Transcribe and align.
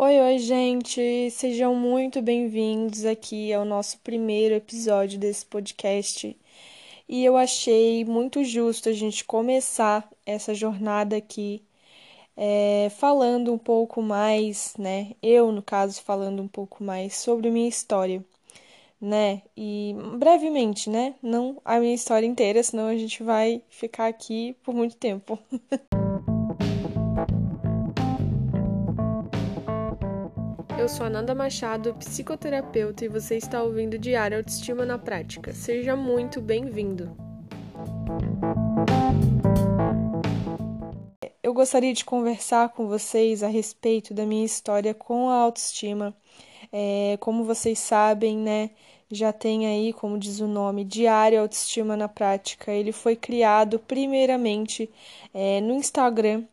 Oi, 0.00 0.20
oi, 0.20 0.38
gente! 0.38 1.28
Sejam 1.32 1.74
muito 1.74 2.22
bem-vindos 2.22 3.04
aqui 3.04 3.52
ao 3.52 3.64
nosso 3.64 3.98
primeiro 3.98 4.54
episódio 4.54 5.18
desse 5.18 5.44
podcast. 5.44 6.38
E 7.08 7.24
eu 7.24 7.36
achei 7.36 8.04
muito 8.04 8.44
justo 8.44 8.88
a 8.88 8.92
gente 8.92 9.24
começar 9.24 10.08
essa 10.24 10.54
jornada 10.54 11.16
aqui 11.16 11.64
é, 12.36 12.88
falando 12.90 13.52
um 13.52 13.58
pouco 13.58 14.00
mais, 14.00 14.74
né? 14.78 15.16
Eu, 15.20 15.50
no 15.50 15.62
caso, 15.62 16.00
falando 16.02 16.40
um 16.42 16.48
pouco 16.48 16.84
mais 16.84 17.16
sobre 17.16 17.50
minha 17.50 17.68
história, 17.68 18.24
né? 19.00 19.42
E 19.56 19.96
brevemente, 20.16 20.88
né? 20.88 21.16
Não 21.20 21.60
a 21.64 21.80
minha 21.80 21.94
história 21.94 22.26
inteira, 22.26 22.62
senão 22.62 22.86
a 22.86 22.96
gente 22.96 23.22
vai 23.24 23.62
ficar 23.68 24.06
aqui 24.06 24.56
por 24.62 24.72
muito 24.72 24.96
tempo. 24.96 25.36
Eu 30.78 30.88
sou 30.88 31.04
Ananda 31.04 31.34
Machado, 31.34 31.92
psicoterapeuta, 31.94 33.04
e 33.04 33.08
você 33.08 33.36
está 33.36 33.60
ouvindo 33.64 33.98
Diário 33.98 34.38
Autoestima 34.38 34.86
na 34.86 34.96
Prática. 34.96 35.52
Seja 35.52 35.96
muito 35.96 36.40
bem-vindo! 36.40 37.16
Eu 41.42 41.52
gostaria 41.52 41.92
de 41.92 42.04
conversar 42.04 42.68
com 42.68 42.86
vocês 42.86 43.42
a 43.42 43.48
respeito 43.48 44.14
da 44.14 44.24
minha 44.24 44.44
história 44.46 44.94
com 44.94 45.28
a 45.28 45.34
autoestima. 45.34 46.14
É, 46.72 47.16
como 47.18 47.42
vocês 47.42 47.80
sabem, 47.80 48.38
né, 48.38 48.70
já 49.10 49.32
tem 49.32 49.66
aí, 49.66 49.92
como 49.92 50.16
diz 50.16 50.38
o 50.38 50.46
nome, 50.46 50.84
Diário 50.84 51.40
Autoestima 51.40 51.96
na 51.96 52.08
Prática. 52.08 52.70
Ele 52.70 52.92
foi 52.92 53.16
criado 53.16 53.80
primeiramente 53.80 54.88
é, 55.34 55.60
no 55.60 55.74
Instagram. 55.74 56.44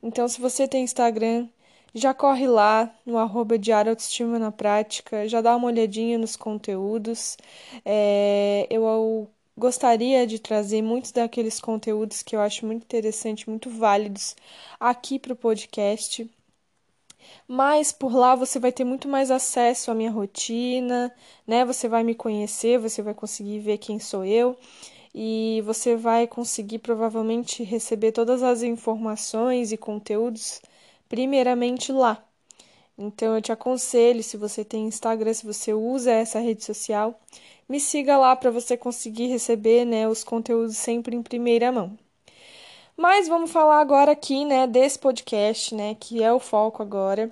Então, 0.00 0.28
se 0.28 0.40
você 0.40 0.68
tem 0.68 0.84
Instagram, 0.84 1.48
já 1.94 2.14
corre 2.14 2.46
lá 2.46 2.92
no 3.04 3.18
arroba 3.18 3.58
Diário 3.58 3.90
Autoestima 3.90 4.38
na 4.38 4.50
Prática, 4.52 5.28
já 5.28 5.40
dá 5.40 5.54
uma 5.56 5.66
olhadinha 5.68 6.18
nos 6.18 6.36
conteúdos. 6.36 7.36
É, 7.84 8.66
eu 8.70 9.28
gostaria 9.56 10.26
de 10.26 10.38
trazer 10.38 10.82
muitos 10.82 11.12
daqueles 11.12 11.60
conteúdos 11.60 12.22
que 12.22 12.34
eu 12.34 12.40
acho 12.40 12.66
muito 12.66 12.84
interessante, 12.84 13.48
muito 13.48 13.68
válidos 13.70 14.34
aqui 14.80 15.18
para 15.18 15.32
o 15.32 15.36
podcast. 15.36 16.28
Mas 17.46 17.92
por 17.92 18.14
lá 18.14 18.34
você 18.34 18.58
vai 18.58 18.72
ter 18.72 18.84
muito 18.84 19.08
mais 19.08 19.30
acesso 19.30 19.90
à 19.90 19.94
minha 19.94 20.10
rotina, 20.10 21.12
né? 21.46 21.64
Você 21.64 21.88
vai 21.88 22.02
me 22.02 22.14
conhecer, 22.14 22.78
você 22.78 23.02
vai 23.02 23.14
conseguir 23.14 23.60
ver 23.60 23.78
quem 23.78 23.98
sou 23.98 24.24
eu 24.24 24.56
e 25.14 25.62
você 25.64 25.96
vai 25.96 26.26
conseguir 26.26 26.78
provavelmente 26.78 27.62
receber 27.62 28.12
todas 28.12 28.42
as 28.42 28.62
informações 28.62 29.72
e 29.72 29.76
conteúdos 29.76 30.60
primeiramente 31.12 31.92
lá. 31.92 32.24
Então 32.96 33.34
eu 33.36 33.42
te 33.42 33.52
aconselho, 33.52 34.22
se 34.22 34.38
você 34.38 34.64
tem 34.64 34.86
Instagram, 34.86 35.34
se 35.34 35.44
você 35.44 35.74
usa 35.74 36.10
essa 36.10 36.40
rede 36.40 36.64
social, 36.64 37.20
me 37.68 37.78
siga 37.78 38.16
lá 38.16 38.34
para 38.34 38.50
você 38.50 38.78
conseguir 38.78 39.26
receber, 39.26 39.84
né, 39.84 40.08
os 40.08 40.24
conteúdos 40.24 40.78
sempre 40.78 41.14
em 41.14 41.22
primeira 41.22 41.70
mão. 41.70 41.98
Mas 42.96 43.28
vamos 43.28 43.52
falar 43.52 43.80
agora 43.80 44.12
aqui, 44.12 44.46
né, 44.46 44.66
desse 44.66 44.98
podcast, 44.98 45.74
né, 45.74 45.94
que 46.00 46.22
é 46.22 46.32
o 46.32 46.40
foco 46.40 46.82
agora 46.82 47.30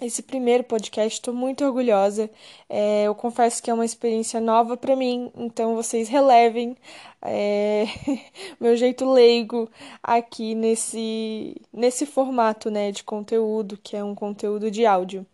esse 0.00 0.22
primeiro 0.22 0.64
podcast. 0.64 1.18
Estou 1.18 1.34
muito 1.34 1.64
orgulhosa. 1.64 2.30
É, 2.68 3.04
eu 3.04 3.14
confesso 3.14 3.62
que 3.62 3.70
é 3.70 3.74
uma 3.74 3.84
experiência 3.84 4.40
nova 4.40 4.76
para 4.76 4.96
mim, 4.96 5.30
então 5.36 5.74
vocês 5.74 6.08
relevem 6.08 6.76
é, 7.22 7.84
meu 8.60 8.76
jeito 8.76 9.10
leigo 9.10 9.68
aqui 10.02 10.54
nesse, 10.54 11.56
nesse 11.72 12.06
formato 12.06 12.70
né, 12.70 12.92
de 12.92 13.02
conteúdo, 13.02 13.78
que 13.82 13.96
é 13.96 14.04
um 14.04 14.14
conteúdo 14.14 14.70
de 14.70 14.86
áudio. 14.86 15.26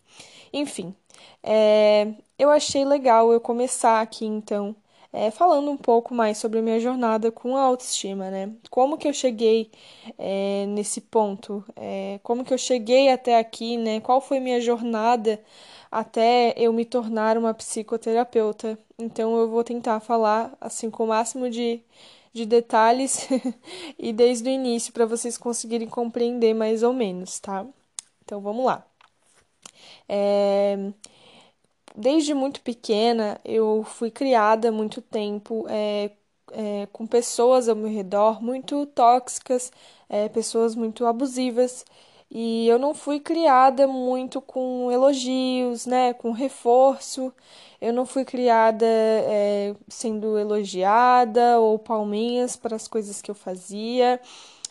Enfim, 0.52 0.94
é, 1.42 2.08
eu 2.38 2.50
achei 2.50 2.84
legal 2.84 3.32
eu 3.32 3.40
começar 3.40 4.00
aqui 4.00 4.24
então 4.24 4.74
é, 5.14 5.30
falando 5.30 5.70
um 5.70 5.76
pouco 5.76 6.12
mais 6.12 6.38
sobre 6.38 6.58
a 6.58 6.62
minha 6.62 6.80
jornada 6.80 7.30
com 7.30 7.56
a 7.56 7.62
autoestima, 7.62 8.30
né? 8.30 8.52
Como 8.68 8.98
que 8.98 9.06
eu 9.06 9.12
cheguei 9.14 9.70
é, 10.18 10.66
nesse 10.66 11.00
ponto? 11.00 11.64
É, 11.76 12.18
como 12.24 12.44
que 12.44 12.52
eu 12.52 12.58
cheguei 12.58 13.08
até 13.08 13.38
aqui, 13.38 13.76
né? 13.76 14.00
Qual 14.00 14.20
foi 14.20 14.40
minha 14.40 14.60
jornada 14.60 15.40
até 15.90 16.52
eu 16.56 16.72
me 16.72 16.84
tornar 16.84 17.38
uma 17.38 17.54
psicoterapeuta? 17.54 18.76
Então 18.98 19.38
eu 19.38 19.48
vou 19.48 19.62
tentar 19.62 20.00
falar 20.00 20.56
assim 20.60 20.90
com 20.90 21.04
o 21.04 21.08
máximo 21.08 21.48
de, 21.48 21.80
de 22.32 22.44
detalhes 22.44 23.28
e 23.98 24.12
desde 24.12 24.48
o 24.48 24.52
início 24.52 24.92
para 24.92 25.06
vocês 25.06 25.38
conseguirem 25.38 25.88
compreender 25.88 26.54
mais 26.54 26.82
ou 26.82 26.92
menos, 26.92 27.38
tá? 27.38 27.64
Então 28.24 28.40
vamos 28.40 28.64
lá. 28.66 28.84
É, 30.08 30.76
desde 31.94 32.34
muito 32.34 32.60
pequena 32.62 33.40
eu 33.44 33.84
fui 33.84 34.10
criada 34.10 34.72
muito 34.72 35.00
tempo 35.02 35.66
é, 35.68 36.10
é, 36.52 36.86
com 36.92 37.06
pessoas 37.06 37.68
ao 37.68 37.76
meu 37.76 37.88
redor 37.90 38.42
muito 38.42 38.86
tóxicas, 38.86 39.72
é, 40.08 40.28
pessoas 40.28 40.74
muito 40.74 41.06
abusivas. 41.06 41.84
E 42.30 42.66
eu 42.68 42.78
não 42.78 42.94
fui 42.94 43.20
criada 43.20 43.86
muito 43.86 44.40
com 44.40 44.90
elogios, 44.90 45.86
né, 45.86 46.12
com 46.14 46.32
reforço. 46.32 47.32
Eu 47.80 47.92
não 47.92 48.04
fui 48.06 48.24
criada 48.24 48.86
é, 48.86 49.74
sendo 49.88 50.38
elogiada 50.38 51.60
ou 51.60 51.78
palminhas 51.78 52.56
para 52.56 52.74
as 52.76 52.88
coisas 52.88 53.22
que 53.22 53.30
eu 53.30 53.34
fazia. 53.34 54.20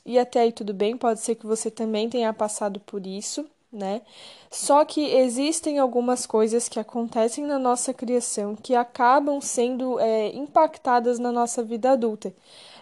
E 0.06 0.20
até 0.20 0.42
aí 0.42 0.52
tudo 0.52 0.74
bem, 0.74 0.98
pode 0.98 1.20
ser 1.22 1.36
que 1.36 1.46
você 1.46 1.72
também 1.72 2.10
tenha 2.10 2.34
passado 2.34 2.80
por 2.82 3.06
isso 3.08 3.48
né? 3.74 4.04
Só 4.52 4.86
que 4.86 5.02
existem 5.02 5.80
algumas 5.80 6.26
coisas 6.26 6.70
que 6.70 6.80
acontecem 6.80 7.44
na 7.44 7.58
nossa 7.58 7.94
criação 7.94 8.56
que 8.56 8.76
acabam 8.76 9.42
sendo 9.42 10.00
é, 10.00 10.30
impactadas 10.36 11.18
na 11.18 11.32
nossa 11.32 11.64
vida 11.64 11.92
adulta. 11.92 12.34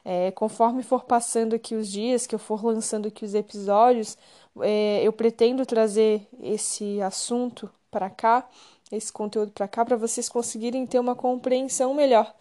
É, 0.03 0.31
conforme 0.31 0.83
for 0.83 1.05
passando 1.05 1.55
aqui 1.55 1.75
os 1.75 1.89
dias, 1.89 2.27
que 2.27 2.35
eu 2.35 2.39
for 2.39 2.63
lançando 2.65 3.07
aqui 3.07 3.23
os 3.23 3.33
episódios, 3.33 4.17
é, 4.59 5.01
eu 5.03 5.13
pretendo 5.13 5.65
trazer 5.65 6.27
esse 6.41 7.01
assunto 7.01 7.69
para 7.89 8.09
cá, 8.09 8.47
esse 8.91 9.13
conteúdo 9.13 9.51
para 9.51 9.67
cá, 9.67 9.85
para 9.85 9.95
vocês 9.95 10.27
conseguirem 10.27 10.85
ter 10.85 10.99
uma 10.99 11.15
compreensão 11.15 11.93
melhor 11.93 12.33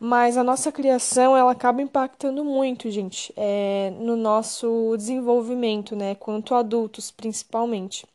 mas 0.00 0.36
a 0.38 0.44
nossa 0.44 0.72
criação 0.72 1.36
ela 1.36 1.52
acaba 1.52 1.82
impactando 1.82 2.44
muito, 2.44 2.90
gente, 2.90 3.32
é, 3.36 3.92
no 4.00 4.16
nosso 4.16 4.96
desenvolvimento, 4.96 5.94
né, 5.94 6.14
quanto 6.16 6.54
adultos 6.54 7.10
principalmente. 7.10 8.06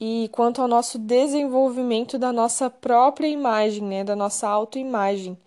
E 0.00 0.28
quanto 0.32 0.60
ao 0.60 0.68
nosso 0.68 0.98
desenvolvimento 0.98 2.18
da 2.18 2.32
nossa 2.32 2.68
própria 2.68 3.28
imagem, 3.28 3.82
né, 3.84 4.04
da 4.04 4.16
nossa 4.16 4.48
autoimagem. 4.48 5.38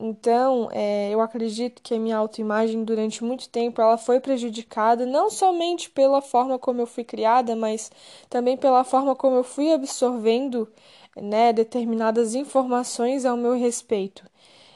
Então, 0.00 0.68
é, 0.72 1.10
eu 1.12 1.20
acredito 1.20 1.82
que 1.82 1.94
a 1.94 1.98
minha 2.00 2.16
autoimagem 2.18 2.84
durante 2.84 3.24
muito 3.24 3.48
tempo 3.48 3.80
ela 3.82 3.98
foi 3.98 4.20
prejudicada 4.20 5.06
não 5.06 5.30
somente 5.30 5.90
pela 5.90 6.22
forma 6.22 6.58
como 6.58 6.80
eu 6.82 6.86
fui 6.86 7.04
criada, 7.04 7.56
mas 7.56 7.90
também 8.30 8.56
pela 8.56 8.84
forma 8.84 9.16
como 9.16 9.36
eu 9.36 9.44
fui 9.44 9.72
absorvendo 9.72 10.68
né, 11.16 11.52
determinadas 11.52 12.34
informações 12.34 13.24
ao 13.24 13.36
meu 13.36 13.54
respeito. 13.54 14.24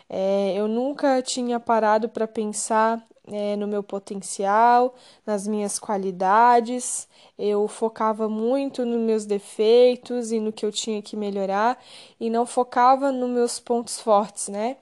É, 0.09 0.55
eu 0.57 0.67
nunca 0.67 1.21
tinha 1.23 1.61
parado 1.61 2.09
para 2.09 2.27
pensar 2.27 3.07
é, 3.31 3.57
no 3.57 3.67
meu 3.67 3.83
potencial, 3.83 4.95
nas 5.27 5.47
minhas 5.47 5.79
qualidades. 5.79 7.09
Eu 7.39 7.69
focava 7.69 8.29
muito 8.29 8.85
nos 8.85 9.01
meus 9.01 9.27
defeitos 9.27 10.33
e 10.33 10.41
no 10.41 10.53
que 10.53 10.65
eu 10.65 10.73
tinha 10.73 11.03
que 11.03 11.17
melhorar 11.17 11.79
e 12.19 12.31
não 12.31 12.47
focava 12.47 13.13
nos 13.13 13.31
meus 13.31 13.61
pontos 13.61 14.01
fortes, 14.01 14.49
né? 14.49 14.77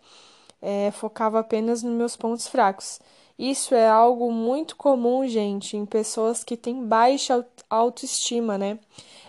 É, 0.62 0.90
focava 0.92 1.40
apenas 1.40 1.82
nos 1.82 1.92
meus 1.92 2.16
pontos 2.16 2.46
fracos. 2.48 3.00
Isso 3.38 3.74
é 3.74 3.86
algo 3.86 4.32
muito 4.32 4.76
comum, 4.76 5.26
gente, 5.28 5.76
em 5.76 5.84
pessoas 5.84 6.42
que 6.42 6.56
têm 6.56 6.86
baixa 6.86 7.46
autoestima, 7.68 8.56
né? 8.56 8.78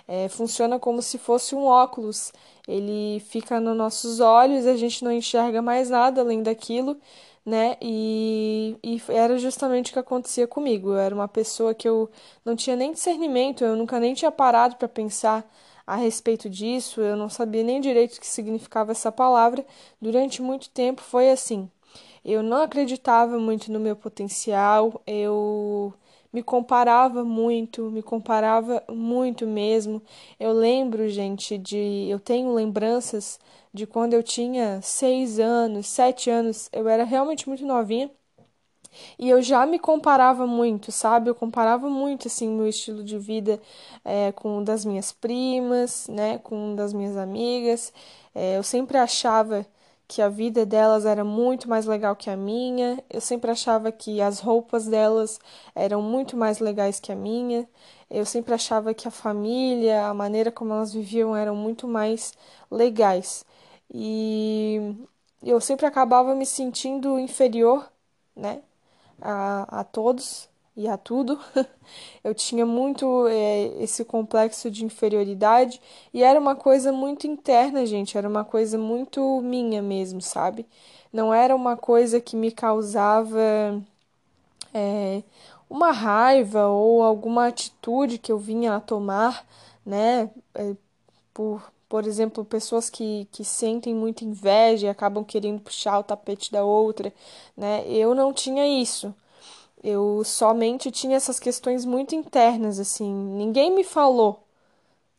É, 0.08 0.30
funciona 0.30 0.80
como 0.80 1.02
se 1.02 1.18
fosse 1.18 1.54
um 1.54 1.66
óculos 1.66 2.32
ele 2.68 3.22
fica 3.22 3.60
nos 3.62 3.78
nossos 3.78 4.20
olhos, 4.20 4.66
a 4.68 4.76
gente 4.76 5.04
não 5.04 5.12
enxerga 5.12 5.62
mais 5.62 5.90
nada 5.90 6.20
além 6.22 6.44
daquilo, 6.44 6.98
né? 7.46 7.78
E, 7.82 8.78
e 8.84 9.02
era 9.08 9.38
justamente 9.38 9.92
o 9.92 9.94
que 9.94 10.00
acontecia 10.00 10.46
comigo. 10.48 10.90
Eu 10.92 10.98
era 11.00 11.16
uma 11.16 11.30
pessoa 11.30 11.74
que 11.74 11.88
eu 11.88 12.10
não 12.44 12.56
tinha 12.56 12.76
nem 12.76 12.92
discernimento, 12.92 13.64
eu 13.64 13.76
nunca 13.78 14.00
nem 14.00 14.14
tinha 14.14 14.32
parado 14.32 14.76
para 14.76 14.88
pensar 14.90 15.50
a 15.86 15.96
respeito 15.96 16.50
disso, 16.50 17.00
eu 17.00 17.16
não 17.16 17.30
sabia 17.30 17.64
nem 17.64 17.80
direito 17.80 18.18
o 18.18 18.20
que 18.20 18.28
significava 18.28 18.92
essa 18.92 19.12
palavra. 19.12 19.66
Durante 20.02 20.42
muito 20.42 20.70
tempo 20.70 21.02
foi 21.02 21.30
assim. 21.32 21.70
Eu 22.26 22.44
não 22.44 22.62
acreditava 22.64 23.40
muito 23.40 23.72
no 23.72 23.80
meu 23.80 23.96
potencial, 23.96 25.02
eu 25.08 25.94
me 26.38 26.44
comparava 26.44 27.24
muito, 27.26 27.90
me 27.92 28.04
comparava 28.04 28.84
muito 28.90 29.48
mesmo. 29.48 30.02
Eu 30.40 30.54
lembro, 30.54 31.10
gente, 31.10 31.58
de. 31.58 31.78
Eu 32.10 32.20
tenho 32.20 32.54
lembranças 32.54 33.40
de 33.74 33.88
quando 33.88 34.14
eu 34.14 34.22
tinha 34.24 34.80
seis 34.82 35.40
anos, 35.40 35.88
sete 35.88 36.30
anos, 36.30 36.70
eu 36.72 36.88
era 36.88 37.04
realmente 37.04 37.48
muito 37.48 37.66
novinha. 37.66 38.12
E 39.18 39.30
eu 39.30 39.42
já 39.42 39.66
me 39.66 39.80
comparava 39.80 40.46
muito, 40.48 40.92
sabe? 40.92 41.30
Eu 41.30 41.36
comparava 41.36 41.90
muito, 41.90 42.28
assim, 42.28 42.48
meu 42.50 42.68
estilo 42.68 43.04
de 43.04 43.18
vida 43.18 43.60
é, 44.04 44.32
com 44.32 44.60
o 44.60 44.64
das 44.64 44.86
minhas 44.86 45.12
primas, 45.12 46.08
né? 46.08 46.38
Com 46.40 46.74
o 46.74 46.76
das 46.76 46.94
minhas 46.94 47.18
amigas. 47.18 47.94
É, 48.34 48.58
eu 48.58 48.64
sempre 48.64 48.98
achava 48.98 49.66
que 50.08 50.22
a 50.22 50.30
vida 50.30 50.66
delas 50.66 51.06
era 51.06 51.24
muito 51.24 51.70
mais 51.70 51.86
legal 51.86 52.16
que 52.16 52.30
a 52.30 52.38
minha. 52.38 53.04
Eu 53.10 53.22
sempre 53.22 53.52
achava 53.52 53.92
que 53.92 54.22
as 54.22 54.40
roupas 54.40 54.88
delas 54.88 55.40
eram 55.76 56.02
muito 56.02 56.38
mais 56.38 56.60
legais 56.60 57.00
que 57.00 57.12
a 57.12 57.16
minha. 57.16 57.68
Eu 58.10 58.26
sempre 58.26 58.54
achava 58.54 58.94
que 58.94 59.08
a 59.08 59.12
família, 59.12 60.08
a 60.08 60.14
maneira 60.14 60.52
como 60.52 60.74
elas 60.74 60.94
viviam 60.94 61.36
eram 61.36 61.56
muito 61.56 61.88
mais 61.88 62.34
legais. 62.72 63.46
E 63.94 64.96
eu 65.44 65.60
sempre 65.62 65.86
acabava 65.86 66.36
me 66.36 66.46
sentindo 66.46 67.20
inferior, 67.20 67.90
né, 68.36 68.62
a, 69.22 69.82
a 69.82 69.84
todos 69.84 70.50
e 70.78 70.88
a 70.88 70.98
tudo. 70.98 71.40
eu 72.24 72.34
tinha 72.36 72.66
muito 72.66 73.28
é, 73.28 73.84
esse 73.84 74.06
complexo 74.06 74.72
de 74.72 74.86
inferioridade 74.86 75.82
e 76.14 76.24
era 76.24 76.40
uma 76.40 76.56
coisa 76.56 76.92
muito 76.92 77.28
interna, 77.28 77.86
gente, 77.86 78.18
era 78.18 78.30
uma 78.30 78.46
coisa 78.46 78.78
muito 78.78 79.42
minha 79.42 79.82
mesmo, 79.82 80.22
sabe? 80.22 80.66
Não 81.12 81.34
era 81.34 81.56
uma 81.56 81.76
coisa 81.78 82.22
que 82.22 82.36
me 82.36 82.52
causava 82.52 83.42
é, 84.74 85.24
uma 85.70 85.92
raiva 85.92 86.68
ou 86.68 87.04
alguma 87.04 87.48
atitude 87.48 88.18
que 88.18 88.32
eu 88.32 88.38
vinha 88.40 88.76
a 88.76 88.80
tomar, 88.80 89.46
né, 89.86 90.30
é, 90.56 90.76
por 91.34 91.62
por 91.90 92.06
exemplo, 92.06 92.44
pessoas 92.44 92.90
que, 92.90 93.28
que 93.32 93.46
sentem 93.46 93.96
muita 93.96 94.26
inveja 94.26 94.88
e 94.88 94.90
acabam 94.90 95.24
querendo 95.24 95.62
puxar 95.62 96.00
o 96.00 96.04
tapete 96.04 96.52
da 96.52 96.64
outra, 96.64 97.14
né? 97.56 97.86
Eu 97.88 98.14
não 98.14 98.34
tinha 98.34 98.68
isso. 98.68 99.16
Eu 99.84 100.24
somente 100.24 100.92
tinha 100.92 101.18
essas 101.18 101.40
questões 101.40 101.86
muito 101.86 102.16
internas, 102.16 102.80
assim. 102.80 103.14
Ninguém 103.14 103.74
me 103.74 103.84
falou, 103.84 104.44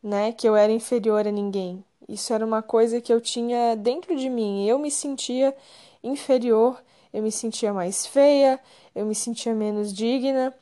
né, 0.03 0.31
que 0.33 0.47
eu 0.47 0.55
era 0.55 0.71
inferior 0.71 1.27
a 1.27 1.31
ninguém. 1.31 1.83
Isso 2.07 2.33
era 2.33 2.45
uma 2.45 2.61
coisa 2.61 3.01
que 3.01 3.13
eu 3.13 3.21
tinha 3.21 3.75
dentro 3.75 4.15
de 4.15 4.29
mim. 4.29 4.65
Eu 4.67 4.79
me 4.79 4.91
sentia 4.91 5.55
inferior, 6.03 6.81
eu 7.13 7.23
me 7.23 7.31
sentia 7.31 7.73
mais 7.73 8.05
feia, 8.05 8.59
eu 8.95 9.05
me 9.05 9.15
sentia 9.15 9.53
menos 9.53 9.93
digna. 9.93 10.53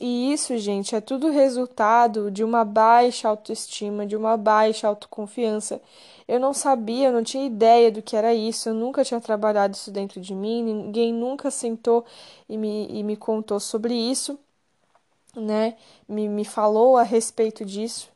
E 0.00 0.32
isso, 0.32 0.56
gente, 0.58 0.96
é 0.96 1.00
tudo 1.00 1.30
resultado 1.30 2.30
de 2.30 2.42
uma 2.42 2.64
baixa 2.64 3.28
autoestima, 3.28 4.06
de 4.06 4.16
uma 4.16 4.36
baixa 4.36 4.88
autoconfiança. 4.88 5.80
Eu 6.26 6.40
não 6.40 6.52
sabia, 6.52 7.08
eu 7.08 7.12
não 7.12 7.22
tinha 7.22 7.46
ideia 7.46 7.90
do 7.92 8.02
que 8.02 8.16
era 8.16 8.34
isso, 8.34 8.68
eu 8.68 8.74
nunca 8.74 9.04
tinha 9.04 9.20
trabalhado 9.20 9.74
isso 9.74 9.90
dentro 9.90 10.20
de 10.20 10.34
mim, 10.34 10.62
ninguém 10.62 11.12
nunca 11.12 11.50
sentou 11.50 12.04
e 12.48 12.56
me, 12.56 12.88
e 12.88 13.02
me 13.04 13.16
contou 13.16 13.60
sobre 13.60 13.94
isso, 13.94 14.38
né? 15.36 15.76
Me, 16.08 16.28
me 16.28 16.44
falou 16.44 16.96
a 16.96 17.02
respeito 17.02 17.64
disso. 17.64 18.10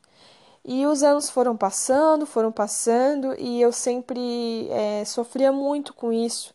E 0.65 0.85
os 0.85 1.03
anos 1.03 1.29
foram 1.29 1.55
passando, 1.55 2.25
foram 2.25 2.51
passando, 2.51 3.33
e 3.39 3.61
eu 3.61 3.71
sempre 3.71 4.67
é, 4.69 5.05
sofria 5.05 5.51
muito 5.51 5.93
com 5.93 6.11
isso, 6.11 6.53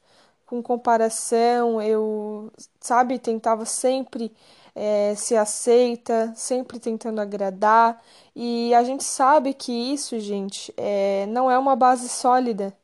com 0.53 0.63
comparação, 0.63 1.81
eu, 1.81 2.53
sabe, 2.79 3.19
tentava 3.19 3.65
sempre 3.65 4.31
é, 4.75 5.15
se 5.15 5.35
aceita, 5.35 6.31
sempre 6.37 6.79
tentando 6.79 7.23
agradar. 7.23 8.03
E 8.37 8.75
a 8.75 8.85
gente 8.85 9.03
sabe 9.03 9.55
que 9.55 9.73
isso, 9.73 10.21
gente, 10.21 10.73
é, 10.77 11.25
não 11.29 11.51
é 11.51 11.59
uma 11.59 11.75
base 11.75 12.07
sólida, 12.07 12.77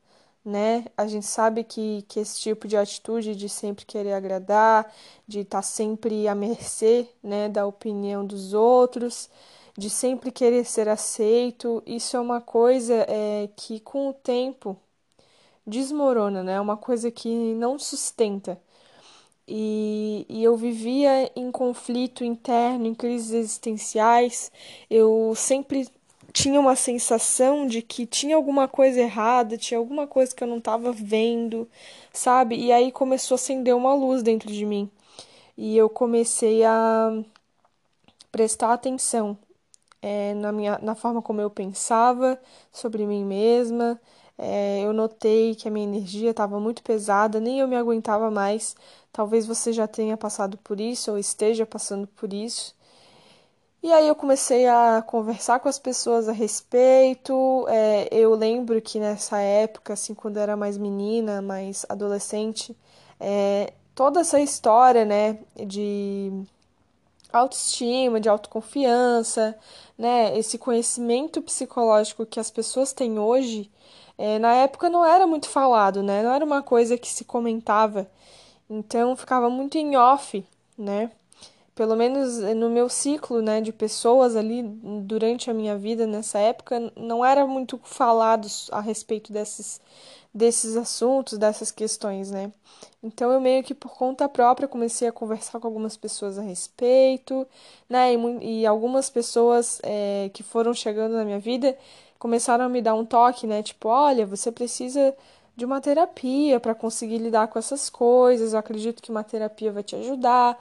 né? 0.44 0.86
A 0.96 1.06
gente 1.06 1.26
sabe 1.26 1.62
que, 1.64 2.04
que 2.08 2.20
esse 2.20 2.40
tipo 2.40 2.66
de 2.66 2.76
atitude 2.76 3.36
de 3.36 3.48
sempre 3.50 3.84
querer 3.84 4.14
agradar, 4.14 4.90
de 5.26 5.40
estar 5.40 5.58
tá 5.58 5.62
sempre 5.62 6.26
à 6.26 6.34
mercê, 6.34 7.06
né, 7.22 7.50
da 7.50 7.66
opinião 7.66 8.24
dos 8.26 8.54
outros, 8.54 9.28
de 9.76 9.90
sempre 9.90 10.32
querer 10.32 10.64
ser 10.64 10.88
aceito, 10.88 11.82
isso 11.86 12.16
é 12.16 12.20
uma 12.20 12.40
coisa 12.40 12.94
é, 13.08 13.48
que 13.56 13.80
com 13.80 14.08
o 14.08 14.14
tempo 14.14 14.76
desmorona, 15.68 16.42
né? 16.42 16.54
É 16.54 16.60
uma 16.60 16.76
coisa 16.76 17.10
que 17.10 17.28
não 17.54 17.78
sustenta 17.78 18.60
e, 19.48 20.26
e 20.28 20.44
eu 20.44 20.56
vivia 20.56 21.30
em 21.34 21.50
conflito 21.50 22.22
interno, 22.22 22.86
em 22.86 22.94
crises 22.94 23.32
existenciais. 23.32 24.52
Eu 24.90 25.32
sempre 25.34 25.88
tinha 26.34 26.60
uma 26.60 26.76
sensação 26.76 27.66
de 27.66 27.80
que 27.80 28.04
tinha 28.04 28.36
alguma 28.36 28.68
coisa 28.68 29.00
errada, 29.00 29.56
tinha 29.56 29.78
alguma 29.78 30.06
coisa 30.06 30.34
que 30.34 30.44
eu 30.44 30.48
não 30.48 30.58
estava 30.58 30.92
vendo, 30.92 31.66
sabe? 32.12 32.56
E 32.56 32.70
aí 32.70 32.92
começou 32.92 33.36
a 33.36 33.36
acender 33.36 33.74
uma 33.74 33.94
luz 33.94 34.22
dentro 34.22 34.52
de 34.52 34.66
mim. 34.66 34.90
E 35.56 35.76
eu 35.76 35.88
comecei 35.88 36.62
a 36.64 37.22
prestar 38.30 38.74
atenção 38.74 39.36
é, 40.02 40.34
na, 40.34 40.52
minha, 40.52 40.78
na 40.82 40.94
forma 40.94 41.22
como 41.22 41.40
eu 41.40 41.50
pensava 41.50 42.38
sobre 42.70 43.06
mim 43.06 43.24
mesma. 43.24 43.98
É, 44.38 44.82
eu 44.82 44.92
notei 44.92 45.54
que 45.54 45.68
a 45.68 45.70
minha 45.70 45.86
energia 45.86 46.30
estava 46.30 46.60
muito 46.60 46.82
pesada, 46.82 47.40
nem 47.40 47.60
eu 47.60 47.68
me 47.68 47.76
aguentava 47.76 48.30
mais. 48.30 48.76
Talvez 49.12 49.46
você 49.46 49.72
já 49.72 49.86
tenha 49.88 50.16
passado 50.16 50.58
por 50.58 50.80
isso 50.80 51.10
ou 51.12 51.18
esteja 51.18 51.66
passando 51.66 52.06
por 52.06 52.32
isso. 52.32 52.74
E 53.82 53.92
aí 53.92 54.08
eu 54.08 54.14
comecei 54.16 54.66
a 54.66 55.02
conversar 55.06 55.60
com 55.60 55.68
as 55.68 55.78
pessoas 55.78 56.28
a 56.28 56.32
respeito. 56.32 57.66
É, 57.68 58.08
eu 58.12 58.34
lembro 58.34 58.80
que 58.82 58.98
nessa 58.98 59.38
época, 59.40 59.92
assim, 59.92 60.14
quando 60.14 60.36
eu 60.36 60.42
era 60.42 60.56
mais 60.56 60.76
menina, 60.76 61.40
mais 61.40 61.86
adolescente, 61.88 62.76
é, 63.20 63.72
toda 63.94 64.20
essa 64.20 64.40
história, 64.40 65.04
né, 65.04 65.38
de 65.66 66.32
autoestima, 67.32 68.20
de 68.20 68.28
autoconfiança, 68.28 69.56
né, 69.98 70.38
esse 70.38 70.56
conhecimento 70.56 71.42
psicológico 71.42 72.24
que 72.24 72.38
as 72.40 72.50
pessoas 72.50 72.92
têm 72.92 73.18
hoje, 73.18 73.70
é, 74.16 74.38
na 74.38 74.54
época 74.54 74.88
não 74.88 75.04
era 75.04 75.26
muito 75.26 75.48
falado, 75.48 76.02
né, 76.02 76.22
não 76.22 76.32
era 76.32 76.44
uma 76.44 76.62
coisa 76.62 76.96
que 76.96 77.08
se 77.08 77.24
comentava. 77.24 78.08
Então 78.70 79.16
ficava 79.16 79.48
muito 79.50 79.76
em 79.78 79.96
off, 79.96 80.44
né? 80.76 81.10
Pelo 81.74 81.96
menos 81.96 82.38
no 82.56 82.68
meu 82.68 82.88
ciclo, 82.88 83.40
né, 83.40 83.60
de 83.60 83.72
pessoas 83.72 84.36
ali 84.36 84.62
durante 84.62 85.50
a 85.50 85.54
minha 85.54 85.76
vida 85.78 86.06
nessa 86.06 86.38
época, 86.38 86.92
não 86.96 87.24
era 87.24 87.46
muito 87.46 87.80
falado 87.84 88.46
a 88.72 88.80
respeito 88.80 89.32
desses 89.32 89.80
desses 90.38 90.76
assuntos, 90.76 91.36
dessas 91.36 91.70
questões, 91.70 92.30
né? 92.30 92.52
Então 93.02 93.30
eu 93.30 93.40
meio 93.40 93.62
que 93.62 93.74
por 93.74 93.92
conta 93.94 94.28
própria 94.28 94.68
comecei 94.68 95.08
a 95.08 95.12
conversar 95.12 95.60
com 95.60 95.66
algumas 95.66 95.96
pessoas 95.96 96.38
a 96.38 96.42
respeito, 96.42 97.46
né? 97.88 98.14
E, 98.14 98.60
e 98.60 98.66
algumas 98.66 99.10
pessoas 99.10 99.80
é, 99.82 100.30
que 100.32 100.42
foram 100.42 100.72
chegando 100.72 101.14
na 101.14 101.24
minha 101.24 101.38
vida 101.38 101.76
começaram 102.18 102.64
a 102.64 102.68
me 102.68 102.80
dar 102.80 102.94
um 102.94 103.04
toque, 103.04 103.46
né? 103.46 103.62
Tipo, 103.62 103.88
olha, 103.88 104.24
você 104.26 104.50
precisa 104.50 105.14
de 105.56 105.64
uma 105.64 105.80
terapia 105.80 106.60
para 106.60 106.74
conseguir 106.74 107.18
lidar 107.18 107.48
com 107.48 107.58
essas 107.58 107.90
coisas. 107.90 108.52
Eu 108.52 108.58
acredito 108.58 109.02
que 109.02 109.10
uma 109.10 109.24
terapia 109.24 109.72
vai 109.72 109.82
te 109.82 109.96
ajudar. 109.96 110.58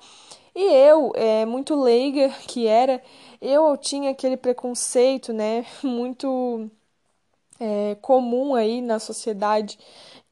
E 0.56 0.74
eu, 0.74 1.12
é, 1.16 1.46
muito 1.46 1.76
leiga 1.76 2.30
que 2.48 2.66
era, 2.68 3.02
eu 3.40 3.78
tinha 3.78 4.12
aquele 4.12 4.36
preconceito, 4.36 5.32
né, 5.32 5.66
muito 5.84 6.70
é, 7.60 7.96
comum 7.96 8.56
aí 8.56 8.82
na 8.82 9.00
sociedade 9.00 9.78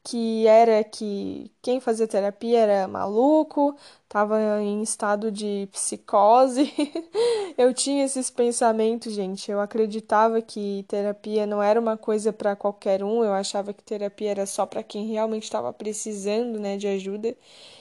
que 0.04 0.46
era 0.46 0.84
que 0.84 1.52
quem 1.66 1.80
fazia 1.80 2.06
terapia 2.06 2.60
era 2.60 2.86
maluco, 2.86 3.74
estava 4.04 4.62
em 4.62 4.82
estado 4.82 5.32
de 5.32 5.68
psicose. 5.72 6.72
eu 7.58 7.74
tinha 7.74 8.04
esses 8.04 8.30
pensamentos, 8.30 9.12
gente. 9.12 9.50
Eu 9.50 9.58
acreditava 9.58 10.40
que 10.40 10.84
terapia 10.86 11.44
não 11.44 11.60
era 11.60 11.80
uma 11.80 11.96
coisa 11.96 12.32
para 12.32 12.54
qualquer 12.54 13.02
um. 13.02 13.24
Eu 13.24 13.32
achava 13.32 13.72
que 13.72 13.82
terapia 13.82 14.30
era 14.30 14.46
só 14.46 14.64
para 14.64 14.80
quem 14.80 15.08
realmente 15.08 15.42
estava 15.42 15.72
precisando, 15.72 16.60
né, 16.60 16.76
de 16.76 16.86
ajuda. 16.86 17.36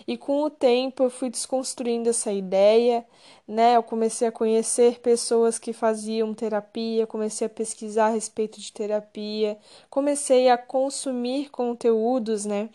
E 0.08 0.18
com 0.18 0.42
o 0.42 0.50
tempo 0.50 1.04
eu 1.04 1.12
fui 1.12 1.30
desconstruindo 1.30 2.10
essa 2.10 2.32
ideia, 2.32 3.06
né? 3.48 3.76
Eu 3.76 3.84
comecei 3.84 4.28
a 4.28 4.32
conhecer 4.32 5.00
pessoas 5.00 5.60
que 5.60 5.74
faziam 5.74 6.34
terapia, 6.34 7.06
comecei 7.06 7.46
a 7.46 7.50
pesquisar 7.52 8.08
a 8.08 8.10
respeito 8.10 8.60
de 8.60 8.72
terapia, 8.74 9.60
comecei 9.92 10.50
a 10.50 10.58
consumir 10.58 11.50
conteúdos, 11.52 12.46
né? 12.46 12.70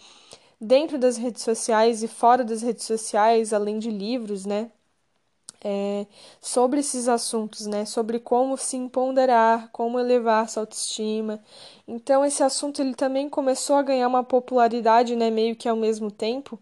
Dentro 0.61 0.99
das 0.99 1.17
redes 1.17 1.43
sociais 1.43 2.03
e 2.03 2.09
fora 2.09 2.45
das 2.45 2.63
redes 2.63 2.85
sociais, 2.85 3.53
além 3.53 3.79
de 3.79 3.91
livros, 3.91 4.45
né? 4.47 4.71
É, 5.63 6.07
sobre 6.41 6.81
esses 6.81 7.09
assuntos, 7.09 7.67
né? 7.67 7.85
Sobre 7.85 8.19
como 8.19 8.57
se 8.57 8.77
empoderar, 8.77 9.71
como 9.73 9.99
elevar 10.01 10.49
sua 10.49 10.63
autoestima. 10.63 11.41
Então 11.87 12.25
esse 12.25 12.43
assunto 12.43 12.81
ele 12.83 12.95
também 12.95 13.29
começou 13.29 13.77
a 13.77 13.83
ganhar 13.83 14.09
uma 14.09 14.25
popularidade, 14.25 15.17
né? 15.17 15.31
Meio 15.31 15.57
que 15.57 15.69
ao 15.69 15.77
mesmo 15.77 16.11
tempo. 16.11 16.59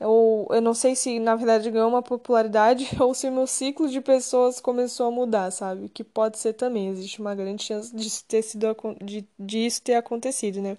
Ou 0.00 0.46
eu 0.50 0.62
não 0.62 0.74
sei 0.74 0.94
se 0.96 1.18
na 1.20 1.34
verdade 1.36 1.70
ganhou 1.70 1.88
uma 1.88 2.02
popularidade 2.02 2.88
ou 3.00 3.14
se 3.14 3.30
meu 3.30 3.46
ciclo 3.46 3.88
de 3.88 4.00
pessoas 4.00 4.60
começou 4.60 5.08
a 5.08 5.10
mudar, 5.10 5.50
sabe? 5.50 5.88
Que 5.88 6.04
pode 6.04 6.38
ser 6.38 6.54
também, 6.54 6.88
existe 6.88 7.20
uma 7.20 7.34
grande 7.34 7.64
chance 7.64 7.94
de 7.94 8.24
ter 8.24 8.42
sido 8.42 8.68
de, 9.04 9.26
de 9.38 9.58
isso 9.66 9.82
ter 9.82 9.94
acontecido, 9.96 10.60
né? 10.62 10.78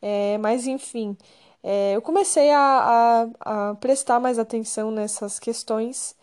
É, 0.00 0.36
mas 0.38 0.66
enfim, 0.66 1.16
é, 1.62 1.94
eu 1.96 2.02
comecei 2.02 2.50
a, 2.50 3.28
a, 3.40 3.70
a 3.70 3.74
prestar 3.76 4.20
mais 4.20 4.38
atenção 4.38 4.90
nessas 4.90 5.38
questões. 5.38 6.16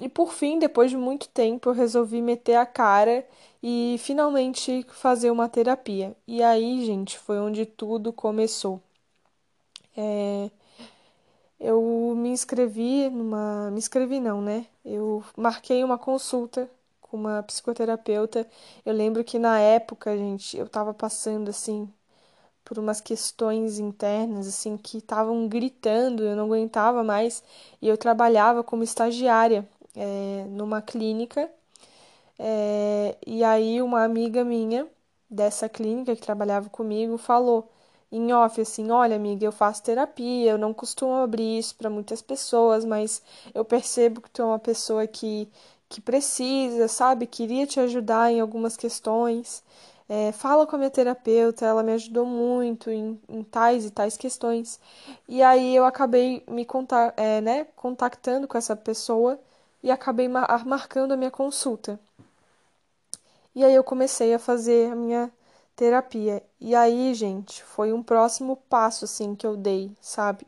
E 0.00 0.08
por 0.08 0.32
fim, 0.32 0.58
depois 0.58 0.90
de 0.90 0.96
muito 0.96 1.28
tempo, 1.28 1.70
eu 1.70 1.74
resolvi 1.74 2.22
meter 2.22 2.56
a 2.56 2.66
cara 2.66 3.26
e 3.62 3.96
finalmente 4.00 4.84
fazer 4.90 5.30
uma 5.30 5.48
terapia. 5.48 6.16
E 6.26 6.42
aí, 6.42 6.84
gente, 6.86 7.18
foi 7.18 7.38
onde 7.38 7.66
tudo 7.66 8.12
começou. 8.12 8.80
É, 9.96 10.50
eu 11.60 12.14
me 12.16 12.30
inscrevi 12.30 13.08
numa. 13.10 13.70
Me 13.70 13.78
inscrevi 13.78 14.20
não, 14.20 14.40
né? 14.42 14.66
Eu 14.84 15.24
marquei 15.36 15.84
uma 15.84 15.98
consulta 15.98 16.68
com 17.00 17.16
uma 17.16 17.42
psicoterapeuta. 17.42 18.48
Eu 18.84 18.92
lembro 18.94 19.22
que 19.24 19.38
na 19.38 19.58
época, 19.60 20.16
gente, 20.16 20.56
eu 20.56 20.68
tava 20.68 20.92
passando 20.94 21.48
assim 21.50 21.88
por 22.64 22.78
umas 22.78 23.00
questões 23.00 23.78
internas 23.78 24.46
assim 24.48 24.76
que 24.76 24.98
estavam 24.98 25.48
gritando, 25.48 26.22
eu 26.24 26.36
não 26.36 26.44
aguentava 26.44 27.02
mais 27.04 27.42
e 27.80 27.88
eu 27.88 27.96
trabalhava 27.96 28.62
como 28.62 28.82
estagiária 28.82 29.68
é, 29.96 30.44
numa 30.48 30.80
clínica 30.82 31.50
é, 32.38 33.16
e 33.26 33.44
aí 33.44 33.80
uma 33.82 34.04
amiga 34.04 34.44
minha 34.44 34.86
dessa 35.30 35.68
clínica 35.68 36.14
que 36.16 36.22
trabalhava 36.22 36.68
comigo 36.70 37.16
falou 37.18 37.70
em 38.10 38.32
off 38.32 38.60
assim, 38.60 38.90
olha 38.90 39.16
amiga, 39.16 39.44
eu 39.44 39.52
faço 39.52 39.82
terapia, 39.82 40.50
eu 40.52 40.58
não 40.58 40.74
costumo 40.74 41.14
abrir 41.14 41.58
isso 41.58 41.74
para 41.76 41.88
muitas 41.88 42.20
pessoas, 42.20 42.84
mas 42.84 43.22
eu 43.54 43.64
percebo 43.64 44.20
que 44.20 44.30
tu 44.30 44.42
é 44.42 44.44
uma 44.44 44.58
pessoa 44.58 45.06
que 45.06 45.48
que 45.88 46.00
precisa, 46.00 46.88
sabe, 46.88 47.26
queria 47.26 47.66
te 47.66 47.78
ajudar 47.78 48.32
em 48.32 48.40
algumas 48.40 48.78
questões 48.78 49.62
é, 50.14 50.30
fala 50.30 50.66
com 50.66 50.76
a 50.76 50.78
minha 50.78 50.90
terapeuta, 50.90 51.64
ela 51.64 51.82
me 51.82 51.92
ajudou 51.92 52.26
muito 52.26 52.90
em, 52.90 53.18
em 53.30 53.42
tais 53.42 53.86
e 53.86 53.90
tais 53.90 54.14
questões. 54.14 54.78
E 55.26 55.42
aí 55.42 55.74
eu 55.74 55.86
acabei 55.86 56.44
me 56.46 56.66
contar, 56.66 57.14
é, 57.16 57.40
né, 57.40 57.64
contactando 57.74 58.46
com 58.46 58.58
essa 58.58 58.76
pessoa 58.76 59.40
e 59.82 59.90
acabei 59.90 60.28
mar 60.28 60.66
marcando 60.66 61.12
a 61.12 61.16
minha 61.16 61.30
consulta. 61.30 61.98
E 63.54 63.64
aí 63.64 63.74
eu 63.74 63.82
comecei 63.82 64.34
a 64.34 64.38
fazer 64.38 64.92
a 64.92 64.94
minha 64.94 65.32
terapia. 65.74 66.42
E 66.60 66.74
aí, 66.74 67.14
gente, 67.14 67.62
foi 67.64 67.90
um 67.90 68.02
próximo 68.02 68.56
passo 68.68 69.06
assim 69.06 69.34
que 69.34 69.46
eu 69.46 69.56
dei, 69.56 69.96
sabe? 70.02 70.46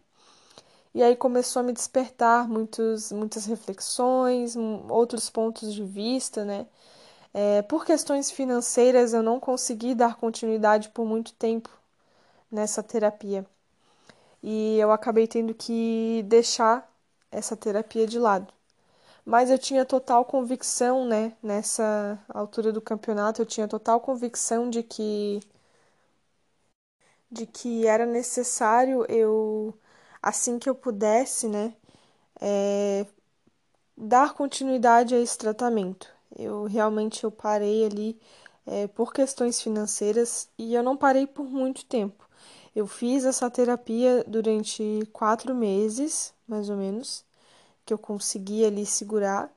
E 0.95 1.03
aí 1.03 1.17
começou 1.17 1.61
a 1.61 1.63
me 1.63 1.73
despertar 1.73 2.47
muitos, 2.49 3.11
muitas 3.13 3.47
reflexões, 3.47 4.57
outros 4.91 5.31
pontos 5.31 5.73
de 5.73 5.83
vista, 5.83 6.45
né? 6.45 6.67
É, 7.35 7.63
por 7.63 7.85
questões 7.85 8.31
financeiras, 8.31 9.13
eu 9.13 9.23
não 9.23 9.41
consegui 9.41 9.95
dar 9.95 10.17
continuidade 10.17 10.89
por 10.91 11.05
muito 11.05 11.35
tempo 11.35 11.69
nessa 12.51 12.83
terapia. 12.83 13.47
E 14.43 14.79
eu 14.79 14.93
acabei 14.93 15.27
tendo 15.27 15.55
que 15.55 16.23
deixar 16.27 16.91
essa 17.31 17.57
terapia 17.57 18.07
de 18.07 18.19
lado. 18.19 18.53
Mas 19.25 19.51
eu 19.51 19.59
tinha 19.59 19.85
total 19.87 20.25
convicção, 20.25 21.07
né, 21.07 21.35
nessa 21.43 22.19
altura 22.29 22.73
do 22.73 22.81
campeonato, 22.83 23.43
eu 23.43 23.47
tinha 23.47 23.69
total 23.69 24.01
convicção 24.01 24.71
de 24.71 24.83
que 24.83 25.41
de 27.31 27.47
que 27.47 27.87
era 27.87 28.07
necessário 28.07 29.05
eu 29.11 29.75
assim 30.23 30.59
que 30.59 30.69
eu 30.69 30.75
pudesse, 30.75 31.49
né, 31.49 31.75
é, 32.41 33.07
dar 33.97 34.35
continuidade 34.35 35.15
a 35.17 35.21
esse 35.21 35.39
tratamento. 35.39 36.14
Eu 36.37 36.65
realmente 36.65 37.25
eu 37.25 37.31
parei 37.31 37.85
ali 37.85 38.19
é, 38.67 38.87
por 38.87 39.13
questões 39.13 39.61
financeiras 39.61 40.49
e 40.59 40.75
eu 40.75 40.83
não 40.83 40.97
parei 40.97 41.27
por 41.27 41.45
muito 41.45 41.85
tempo. 41.85 42.29
Eu 42.75 42.87
fiz 42.87 43.25
essa 43.25 43.49
terapia 43.51 44.25
durante 44.27 45.09
quatro 45.13 45.55
meses, 45.55 46.35
mais 46.47 46.69
ou 46.69 46.77
menos, 46.77 47.25
que 47.87 47.95
eu 47.95 47.99
consegui 47.99 48.65
ali 48.65 48.85
segurar. 48.85 49.53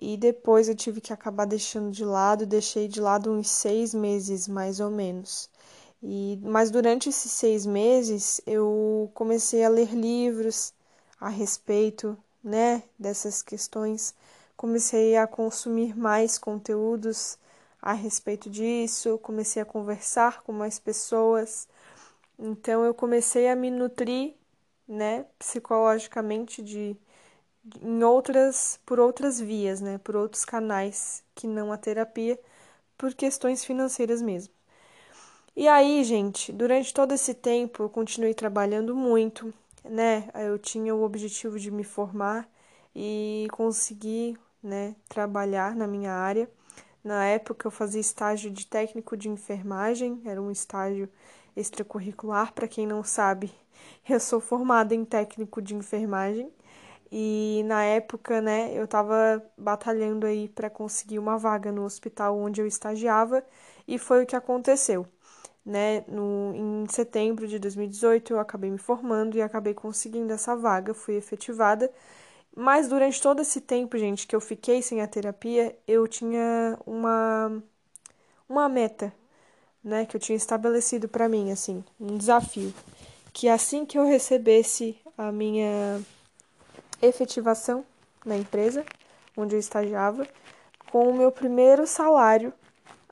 E 0.00 0.16
depois 0.16 0.68
eu 0.68 0.74
tive 0.74 1.00
que 1.00 1.12
acabar 1.12 1.46
deixando 1.46 1.90
de 1.90 2.04
lado, 2.04 2.46
deixei 2.46 2.88
de 2.88 3.00
lado 3.00 3.30
uns 3.32 3.48
seis 3.48 3.94
meses, 3.94 4.46
mais 4.48 4.80
ou 4.80 4.90
menos. 4.90 5.48
E, 6.02 6.38
mas 6.42 6.70
durante 6.70 7.08
esses 7.08 7.32
seis 7.32 7.64
meses 7.64 8.40
eu 8.46 9.10
comecei 9.14 9.64
a 9.64 9.68
ler 9.68 9.92
livros 9.94 10.72
a 11.18 11.28
respeito 11.28 12.16
né, 12.42 12.82
dessas 12.98 13.42
questões 13.42 14.14
comecei 14.56 15.16
a 15.16 15.26
consumir 15.26 15.96
mais 15.96 16.38
conteúdos 16.38 17.38
a 17.82 17.92
respeito 17.92 18.48
disso, 18.50 19.18
comecei 19.18 19.60
a 19.62 19.66
conversar 19.66 20.42
com 20.42 20.52
mais 20.52 20.78
pessoas. 20.78 21.68
Então 22.38 22.84
eu 22.84 22.94
comecei 22.94 23.48
a 23.48 23.56
me 23.56 23.70
nutrir, 23.70 24.34
né, 24.88 25.26
psicologicamente 25.38 26.62
de, 26.62 26.96
em 27.82 28.02
outras 28.04 28.80
por 28.86 29.00
outras 29.00 29.40
vias, 29.40 29.80
né, 29.80 29.98
por 29.98 30.16
outros 30.16 30.44
canais 30.44 31.22
que 31.34 31.46
não 31.46 31.72
a 31.72 31.76
terapia, 31.78 32.38
por 32.98 33.14
questões 33.14 33.64
financeiras 33.64 34.22
mesmo. 34.22 34.52
E 35.56 35.68
aí, 35.68 36.02
gente, 36.04 36.52
durante 36.52 36.92
todo 36.92 37.12
esse 37.12 37.32
tempo 37.34 37.84
eu 37.84 37.88
continuei 37.88 38.34
trabalhando 38.34 38.94
muito, 38.94 39.54
né? 39.84 40.28
Eu 40.34 40.58
tinha 40.58 40.94
o 40.94 41.02
objetivo 41.04 41.60
de 41.60 41.70
me 41.70 41.84
formar 41.84 42.48
e 42.94 43.48
conseguir 43.52 44.38
né, 44.62 44.94
trabalhar 45.08 45.74
na 45.74 45.86
minha 45.86 46.12
área. 46.12 46.50
Na 47.02 47.26
época 47.26 47.66
eu 47.66 47.70
fazia 47.70 48.00
estágio 48.00 48.50
de 48.50 48.66
técnico 48.66 49.16
de 49.16 49.28
enfermagem, 49.28 50.20
era 50.24 50.40
um 50.40 50.50
estágio 50.50 51.08
extracurricular, 51.56 52.52
para 52.52 52.68
quem 52.68 52.86
não 52.86 53.04
sabe, 53.04 53.52
eu 54.08 54.20
sou 54.20 54.40
formada 54.40 54.94
em 54.94 55.04
técnico 55.04 55.60
de 55.62 55.74
enfermagem. 55.74 56.50
E 57.12 57.62
na 57.66 57.84
época, 57.84 58.40
né, 58.40 58.72
eu 58.76 58.84
estava 58.86 59.42
batalhando 59.56 60.26
aí 60.26 60.48
para 60.48 60.68
conseguir 60.68 61.18
uma 61.18 61.38
vaga 61.38 61.70
no 61.70 61.84
hospital 61.84 62.36
onde 62.38 62.60
eu 62.60 62.66
estagiava. 62.66 63.44
E 63.86 63.98
foi 63.98 64.24
o 64.24 64.26
que 64.26 64.34
aconteceu. 64.34 65.06
Né, 65.64 66.04
no, 66.08 66.52
em 66.54 66.86
setembro 66.90 67.48
de 67.48 67.58
2018 67.58 68.34
eu 68.34 68.40
acabei 68.40 68.70
me 68.70 68.78
formando 68.78 69.36
e 69.36 69.42
acabei 69.42 69.72
conseguindo 69.74 70.30
essa 70.32 70.54
vaga, 70.54 70.92
fui 70.92 71.14
efetivada 71.16 71.90
mas 72.56 72.88
durante 72.88 73.20
todo 73.20 73.40
esse 73.42 73.60
tempo, 73.60 73.98
gente, 73.98 74.26
que 74.26 74.36
eu 74.36 74.40
fiquei 74.40 74.82
sem 74.82 75.00
a 75.02 75.06
terapia, 75.06 75.76
eu 75.86 76.06
tinha 76.06 76.78
uma 76.86 77.62
uma 78.48 78.68
meta, 78.68 79.12
né, 79.82 80.04
que 80.06 80.16
eu 80.16 80.20
tinha 80.20 80.36
estabelecido 80.36 81.08
para 81.08 81.28
mim, 81.28 81.50
assim, 81.50 81.82
um 81.98 82.16
desafio, 82.16 82.72
que 83.32 83.48
assim 83.48 83.84
que 83.86 83.98
eu 83.98 84.04
recebesse 84.06 84.96
a 85.16 85.32
minha 85.32 86.00
efetivação 87.02 87.84
na 88.24 88.36
empresa 88.36 88.84
onde 89.36 89.56
eu 89.56 89.60
estagiava, 89.60 90.26
com 90.90 91.08
o 91.08 91.16
meu 91.16 91.32
primeiro 91.32 91.86
salário, 91.86 92.52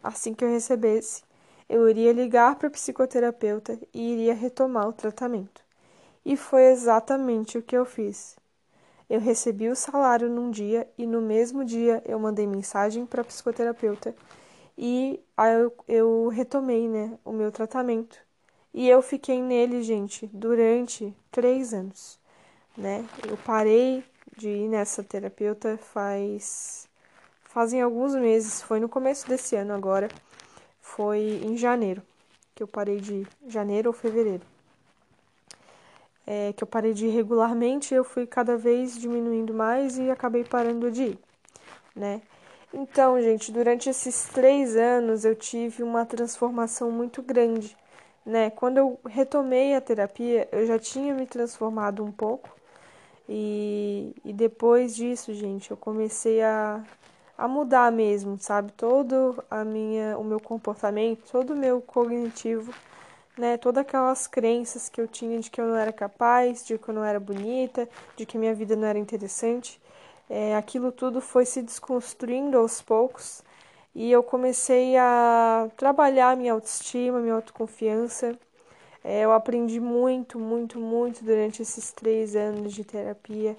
assim 0.02 0.34
que 0.34 0.44
eu 0.44 0.48
recebesse, 0.48 1.22
eu 1.68 1.88
iria 1.88 2.12
ligar 2.12 2.56
para 2.56 2.68
o 2.68 2.70
psicoterapeuta 2.70 3.78
e 3.92 4.12
iria 4.12 4.34
retomar 4.34 4.88
o 4.88 4.92
tratamento. 4.92 5.62
E 6.24 6.36
foi 6.36 6.66
exatamente 6.66 7.58
o 7.58 7.62
que 7.62 7.76
eu 7.76 7.84
fiz. 7.84 8.36
Eu 9.12 9.20
recebi 9.20 9.68
o 9.68 9.76
salário 9.76 10.26
num 10.30 10.50
dia 10.50 10.88
e 10.96 11.06
no 11.06 11.20
mesmo 11.20 11.66
dia 11.66 12.02
eu 12.06 12.18
mandei 12.18 12.46
mensagem 12.46 13.04
para 13.04 13.20
a 13.20 13.24
psicoterapeuta 13.24 14.16
e 14.76 15.20
aí 15.36 15.52
eu, 15.52 15.74
eu 15.86 16.28
retomei, 16.28 16.88
né, 16.88 17.18
o 17.22 17.30
meu 17.30 17.52
tratamento. 17.52 18.16
E 18.72 18.88
eu 18.88 19.02
fiquei 19.02 19.42
nele, 19.42 19.82
gente, 19.82 20.26
durante 20.32 21.14
três 21.30 21.74
anos, 21.74 22.18
né? 22.74 23.04
Eu 23.28 23.36
parei 23.36 24.02
de 24.34 24.48
ir 24.48 24.68
nessa 24.68 25.04
terapeuta 25.04 25.76
faz 25.76 26.88
fazem 27.44 27.82
alguns 27.82 28.14
meses, 28.14 28.62
foi 28.62 28.80
no 28.80 28.88
começo 28.88 29.28
desse 29.28 29.54
ano 29.54 29.74
agora, 29.74 30.08
foi 30.80 31.42
em 31.44 31.54
janeiro 31.54 32.00
que 32.54 32.62
eu 32.62 32.66
parei 32.66 32.98
de 32.98 33.12
ir, 33.12 33.28
janeiro 33.46 33.90
ou 33.90 33.92
fevereiro 33.92 34.51
é, 36.26 36.52
que 36.52 36.62
eu 36.62 36.68
parei 36.68 36.92
de 36.92 37.06
ir 37.06 37.10
regularmente, 37.10 37.94
eu 37.94 38.04
fui 38.04 38.26
cada 38.26 38.56
vez 38.56 38.98
diminuindo 38.98 39.52
mais 39.52 39.98
e 39.98 40.10
acabei 40.10 40.44
parando 40.44 40.90
de 40.90 41.02
ir, 41.02 41.18
né? 41.94 42.22
Então, 42.72 43.20
gente, 43.20 43.52
durante 43.52 43.90
esses 43.90 44.24
três 44.28 44.76
anos 44.76 45.24
eu 45.24 45.34
tive 45.34 45.82
uma 45.82 46.06
transformação 46.06 46.90
muito 46.90 47.22
grande, 47.22 47.76
né? 48.24 48.50
Quando 48.50 48.78
eu 48.78 48.98
retomei 49.04 49.74
a 49.74 49.80
terapia, 49.80 50.48
eu 50.50 50.66
já 50.66 50.78
tinha 50.78 51.14
me 51.14 51.26
transformado 51.26 52.02
um 52.04 52.10
pouco 52.12 52.48
e, 53.28 54.14
e 54.24 54.32
depois 54.32 54.94
disso, 54.94 55.34
gente, 55.34 55.70
eu 55.70 55.76
comecei 55.76 56.42
a, 56.42 56.82
a 57.36 57.46
mudar 57.46 57.92
mesmo, 57.92 58.38
sabe? 58.38 58.72
Todo 58.72 59.42
a 59.50 59.64
minha, 59.64 60.16
o 60.18 60.24
meu 60.24 60.40
comportamento, 60.40 61.30
todo 61.30 61.52
o 61.52 61.56
meu 61.56 61.80
cognitivo 61.80 62.72
né, 63.38 63.56
todas 63.56 63.82
aquelas 63.82 64.26
crenças 64.26 64.88
que 64.88 65.00
eu 65.00 65.08
tinha 65.08 65.38
de 65.40 65.50
que 65.50 65.60
eu 65.60 65.66
não 65.66 65.76
era 65.76 65.92
capaz, 65.92 66.64
de 66.66 66.78
que 66.78 66.88
eu 66.88 66.94
não 66.94 67.04
era 67.04 67.20
bonita, 67.20 67.88
de 68.16 68.26
que 68.26 68.38
minha 68.38 68.54
vida 68.54 68.76
não 68.76 68.86
era 68.86 68.98
interessante, 68.98 69.80
é, 70.30 70.56
aquilo 70.56 70.92
tudo 70.92 71.20
foi 71.20 71.44
se 71.46 71.62
desconstruindo 71.62 72.56
aos 72.58 72.80
poucos 72.82 73.42
e 73.94 74.10
eu 74.10 74.22
comecei 74.22 74.96
a 74.96 75.68
trabalhar 75.76 76.36
minha 76.36 76.52
autoestima, 76.52 77.20
minha 77.20 77.34
autoconfiança, 77.34 78.38
É, 79.04 79.22
eu 79.24 79.32
aprendi 79.32 79.80
muito, 79.80 80.38
muito, 80.38 80.78
muito 80.78 81.24
durante 81.24 81.62
esses 81.62 81.92
três 81.92 82.36
anos 82.36 82.72
de 82.74 82.84
terapia. 82.84 83.56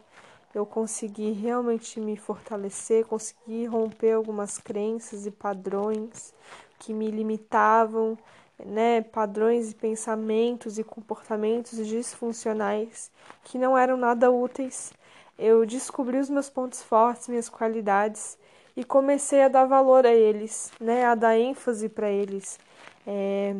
Eu 0.53 0.65
consegui 0.65 1.31
realmente 1.31 1.99
me 1.99 2.15
fortalecer, 2.17 3.05
consegui 3.05 3.65
romper 3.65 4.13
algumas 4.13 4.57
crenças 4.57 5.25
e 5.25 5.31
padrões 5.31 6.33
que 6.79 6.93
me 6.93 7.09
limitavam, 7.11 8.17
né? 8.59 9.01
Padrões 9.01 9.71
e 9.71 9.75
pensamentos 9.75 10.77
e 10.77 10.83
comportamentos 10.83 11.85
disfuncionais 11.87 13.11
que 13.43 13.57
não 13.57 13.77
eram 13.77 13.97
nada 13.97 14.31
úteis. 14.31 14.93
Eu 15.37 15.65
descobri 15.65 16.17
os 16.17 16.29
meus 16.29 16.49
pontos 16.49 16.81
fortes, 16.81 17.27
minhas 17.27 17.49
qualidades 17.49 18.37
e 18.75 18.83
comecei 18.83 19.43
a 19.43 19.47
dar 19.47 19.65
valor 19.65 20.05
a 20.05 20.13
eles, 20.13 20.71
né? 20.79 21.05
A 21.05 21.15
dar 21.15 21.37
ênfase 21.37 21.89
para 21.89 22.09
eles. 22.09 22.59
É 23.07 23.55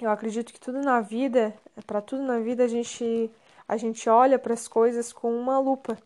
eu 0.00 0.10
acredito 0.10 0.52
que 0.52 0.60
tudo 0.60 0.80
na 0.80 1.00
vida, 1.00 1.54
para 1.86 2.00
tudo 2.00 2.22
na 2.22 2.38
vida 2.38 2.64
a 2.64 2.68
gente 2.68 3.30
a 3.66 3.76
gente 3.76 4.08
olha 4.08 4.38
para 4.38 4.52
as 4.52 4.68
coisas 4.68 5.12
com 5.12 5.32
uma 5.34 5.58
lupa, 5.58 5.96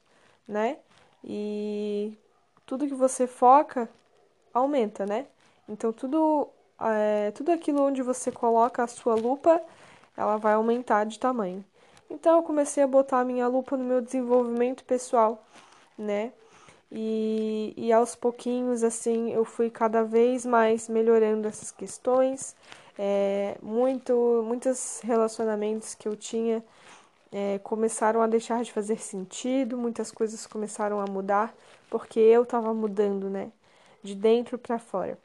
né? 0.46 0.78
E 1.24 2.16
tudo 2.66 2.86
que 2.86 2.94
você 2.94 3.26
foca 3.26 3.88
aumenta, 4.54 5.06
né? 5.06 5.26
Então 5.68 5.92
tudo 5.92 6.48
é, 6.80 7.30
tudo 7.32 7.52
aquilo 7.52 7.82
onde 7.82 8.02
você 8.02 8.30
coloca 8.30 8.82
a 8.82 8.86
sua 8.86 9.14
lupa, 9.14 9.60
ela 10.16 10.36
vai 10.36 10.54
aumentar 10.54 11.04
de 11.04 11.18
tamanho. 11.18 11.64
Então 12.10 12.36
eu 12.36 12.42
comecei 12.42 12.82
a 12.82 12.86
botar 12.86 13.20
a 13.20 13.24
minha 13.24 13.46
lupa 13.48 13.76
no 13.76 13.84
meu 13.84 14.00
desenvolvimento 14.00 14.84
pessoal, 14.84 15.44
né? 15.96 16.32
E, 16.90 17.74
e 17.76 17.92
aos 17.92 18.14
pouquinhos, 18.14 18.82
assim, 18.82 19.30
eu 19.32 19.44
fui 19.44 19.70
cada 19.70 20.02
vez 20.02 20.46
mais 20.46 20.88
melhorando 20.88 21.46
essas 21.46 21.70
questões, 21.70 22.56
é, 22.98 23.56
muito, 23.62 24.42
muitos 24.46 25.00
relacionamentos 25.04 25.94
que 25.94 26.08
eu 26.08 26.16
tinha 26.16 26.64
é, 27.32 27.58
começaram 27.60 28.22
a 28.22 28.26
deixar 28.26 28.62
de 28.64 28.72
fazer 28.72 28.98
sentido, 28.98 29.76
muitas 29.76 30.10
coisas 30.10 30.46
começaram 30.46 31.00
a 31.00 31.04
mudar, 31.06 31.54
porque 31.90 32.18
eu 32.18 32.42
estava 32.42 32.72
mudando, 32.74 33.28
né? 33.30 33.52
De 34.02 34.14
dentro 34.14 34.58
para 34.58 34.78
fora. 34.78 35.18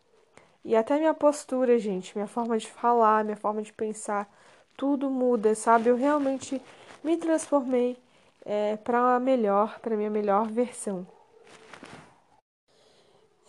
E 0.64 0.76
até 0.76 0.98
minha 0.98 1.14
postura, 1.14 1.78
gente, 1.78 2.16
minha 2.16 2.28
forma 2.28 2.58
de 2.58 2.68
falar, 2.68 3.24
minha 3.24 3.36
forma 3.38 3.62
de 3.62 3.74
pensar, 3.74 4.30
tudo 4.78 5.10
muda, 5.10 5.54
sabe? 5.56 5.90
Eu 5.90 5.96
realmente 5.96 6.62
me 7.04 7.18
transformei 7.18 7.98
é, 8.46 8.78
para 8.78 9.20
melhor, 9.20 9.80
para 9.80 9.98
minha 9.98 10.10
melhor 10.10 10.48
versão. 10.48 11.06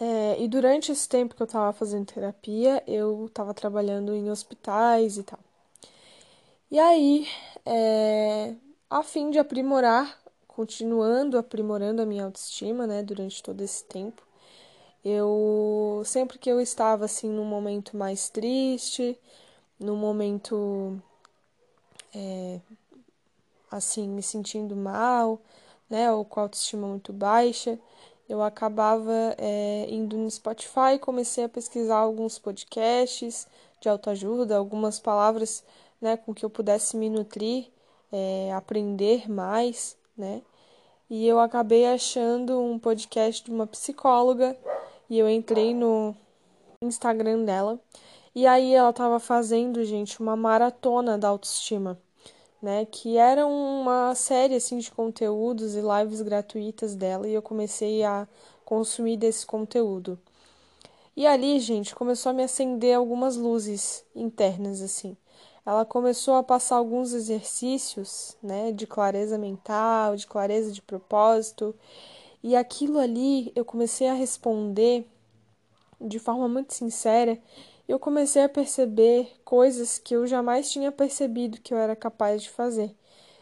É, 0.01 0.43
e 0.43 0.49
durante 0.49 0.91
esse 0.91 1.09
tempo 1.09 1.35
que 1.35 1.43
eu 1.43 1.47
estava 1.47 1.73
fazendo 1.73 2.07
terapia, 2.07 2.83
eu 2.87 3.27
estava 3.27 3.55
trabalhando 3.55 4.15
em 4.15 4.31
hospitais 4.31 5.17
e 5.17 5.23
tal. 5.23 5.39
E 6.71 6.79
aí, 6.79 7.29
é, 7.65 8.55
a 8.91 9.03
fim 9.03 9.31
de 9.31 9.39
aprimorar, 9.39 10.19
continuando 10.49 11.39
aprimorando 11.39 12.03
a 12.03 12.07
minha 12.07 12.25
autoestima, 12.25 12.87
né, 12.87 13.03
durante 13.03 13.43
todo 13.43 13.61
esse 13.63 13.85
tempo, 13.85 14.23
eu 15.05 16.03
sempre 16.05 16.39
que 16.39 16.51
eu 16.51 16.61
estava 16.61 17.05
assim 17.05 17.29
num 17.29 17.45
momento 17.45 17.97
mais 17.97 18.29
triste, 18.29 19.19
num 19.79 19.97
momento 19.97 20.99
é, 22.15 22.61
assim 23.71 24.09
me 24.09 24.23
sentindo 24.23 24.75
mal, 24.75 25.41
né, 25.91 26.11
ou 26.11 26.25
com 26.25 26.41
a 26.41 26.45
autoestima 26.45 26.87
muito 26.87 27.13
baixa, 27.13 27.79
eu 28.29 28.43
acabava 28.43 29.35
é, 29.37 29.87
indo 29.91 30.17
no 30.17 30.31
Spotify, 30.31 30.99
comecei 31.01 31.45
a 31.45 31.49
pesquisar 31.49 31.99
alguns 31.99 32.39
podcasts 32.39 33.47
de 33.81 33.89
autoajuda, 33.89 34.57
algumas 34.57 34.99
palavras 34.99 35.63
né, 36.01 36.17
com 36.17 36.33
que 36.35 36.45
eu 36.45 36.51
pudesse 36.51 36.97
me 36.97 37.11
nutrir, 37.11 37.69
é, 38.11 38.53
aprender 38.55 39.31
mais, 39.31 39.97
né? 40.17 40.41
E 41.11 41.27
eu 41.27 41.39
acabei 41.39 41.87
achando 41.87 42.59
um 42.61 42.79
podcast 42.79 43.45
de 43.45 43.51
uma 43.51 43.67
psicóloga 43.67 44.57
e 45.09 45.19
eu 45.19 45.29
entrei 45.29 45.75
no 45.75 46.15
Instagram 46.83 47.45
dela. 47.45 47.79
E 48.35 48.47
aí 48.47 48.75
ela 48.75 48.91
estava 48.91 49.21
fazendo, 49.21 49.85
gente, 49.85 50.21
uma 50.21 50.37
maratona 50.37 51.17
da 51.19 51.29
autoestima 51.29 51.99
né, 52.65 52.87
que 52.87 53.19
era 53.19 53.47
uma 53.47 54.15
série 54.15 54.55
assim 54.55 54.79
de 54.79 54.91
conteúdos 54.91 55.75
e 55.77 55.83
lives 55.83 56.23
gratuitas 56.23 56.95
dela 56.95 57.29
e 57.29 57.35
eu 57.35 57.43
comecei 57.43 58.03
a 58.03 58.27
consumir 58.65 59.19
desse 59.19 59.45
conteúdo. 59.45 60.19
E 61.15 61.27
ali, 61.27 61.61
gente, 61.61 61.95
começou 61.95 62.31
a 62.31 62.33
me 62.33 62.43
acender 62.43 62.97
algumas 62.97 63.37
luzes 63.37 64.03
internas 64.17 64.81
assim. 64.81 65.15
Ela 65.67 65.85
começou 65.85 66.35
a 66.37 66.43
passar 66.43 66.77
alguns 66.77 67.13
exercícios, 67.13 68.35
né, 68.43 68.73
de 68.73 68.87
clareza 68.87 69.37
mental, 69.37 70.17
de 70.17 70.27
clareza 70.27 70.73
de 70.73 70.81
propósito, 70.81 71.75
e 72.45 72.55
aquilo 72.55 73.01
ali 73.01 73.51
eu 73.57 73.65
comecei 73.65 74.07
a 74.07 74.15
responder 74.15 75.05
de 76.01 76.21
forma 76.21 76.49
muito 76.49 76.73
sincera 76.75 77.41
eu 77.87 77.99
comecei 77.99 78.43
a 78.43 78.49
perceber 78.49 79.31
coisas 79.45 79.99
que 79.99 80.15
eu 80.17 80.27
jamais 80.27 80.71
tinha 80.71 80.91
percebido 80.91 81.61
que 81.61 81.75
eu 81.75 81.79
era 81.79 81.95
capaz 81.95 82.43
de 82.43 82.51
fazer. 82.51 82.95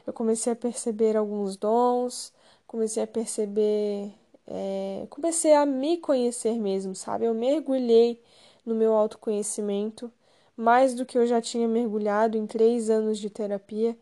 Eu 0.06 0.12
comecei 0.12 0.52
a 0.52 0.56
perceber 0.56 1.16
alguns 1.16 1.56
dons, 1.56 2.32
comecei 2.66 3.02
a 3.04 3.06
perceber. 3.06 4.12
É, 4.46 5.06
comecei 5.10 5.54
a 5.54 5.64
me 5.64 5.96
conhecer 5.98 6.58
mesmo, 6.58 6.94
sabe? 6.94 7.24
Eu 7.26 7.34
mergulhei 7.34 8.20
no 8.66 8.74
meu 8.74 8.94
autoconhecimento 8.94 10.12
mais 10.56 10.94
do 10.94 11.06
que 11.06 11.16
eu 11.16 11.26
já 11.26 11.40
tinha 11.40 11.68
mergulhado 11.68 12.36
em 12.36 12.46
três 12.46 12.90
anos 12.90 13.18
de 13.18 13.30
terapia, 13.30 13.96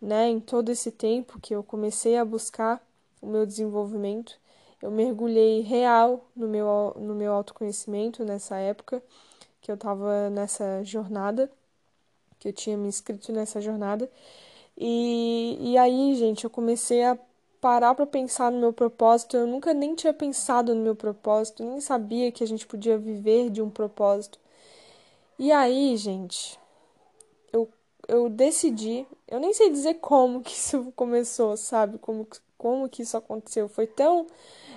né? 0.00 0.28
Em 0.28 0.40
todo 0.40 0.70
esse 0.70 0.90
tempo 0.92 1.40
que 1.40 1.54
eu 1.54 1.62
comecei 1.62 2.16
a 2.18 2.24
buscar 2.24 2.86
o 3.22 3.26
meu 3.26 3.46
desenvolvimento, 3.46 4.38
eu 4.82 4.90
mergulhei 4.90 5.60
real 5.60 6.28
no 6.34 6.46
meu, 6.48 6.94
no 6.98 7.14
meu 7.14 7.32
autoconhecimento 7.32 8.24
nessa 8.24 8.56
época 8.56 9.02
que 9.60 9.70
eu 9.70 9.74
estava 9.74 10.30
nessa 10.30 10.84
jornada, 10.84 11.50
que 12.38 12.48
eu 12.48 12.52
tinha 12.52 12.76
me 12.76 12.88
inscrito 12.88 13.32
nessa 13.32 13.60
jornada. 13.60 14.10
E, 14.76 15.56
e 15.60 15.78
aí, 15.78 16.14
gente, 16.14 16.44
eu 16.44 16.50
comecei 16.50 17.02
a 17.04 17.18
parar 17.60 17.94
para 17.94 18.06
pensar 18.06 18.52
no 18.52 18.60
meu 18.60 18.72
propósito. 18.72 19.36
Eu 19.36 19.46
nunca 19.46 19.74
nem 19.74 19.94
tinha 19.94 20.12
pensado 20.12 20.74
no 20.74 20.82
meu 20.82 20.94
propósito, 20.94 21.64
nem 21.64 21.80
sabia 21.80 22.30
que 22.30 22.44
a 22.44 22.46
gente 22.46 22.66
podia 22.66 22.96
viver 22.98 23.50
de 23.50 23.60
um 23.62 23.70
propósito. 23.70 24.38
E 25.38 25.50
aí, 25.52 25.96
gente, 25.96 26.58
eu, 27.52 27.68
eu 28.08 28.28
decidi, 28.28 29.06
eu 29.28 29.40
nem 29.40 29.52
sei 29.52 29.70
dizer 29.70 29.94
como 29.94 30.42
que 30.42 30.52
isso 30.52 30.92
começou, 30.94 31.56
sabe? 31.56 31.98
Como, 31.98 32.26
como 32.56 32.88
que 32.88 33.02
isso 33.02 33.16
aconteceu. 33.16 33.68
Foi 33.68 33.86
tão, 33.86 34.26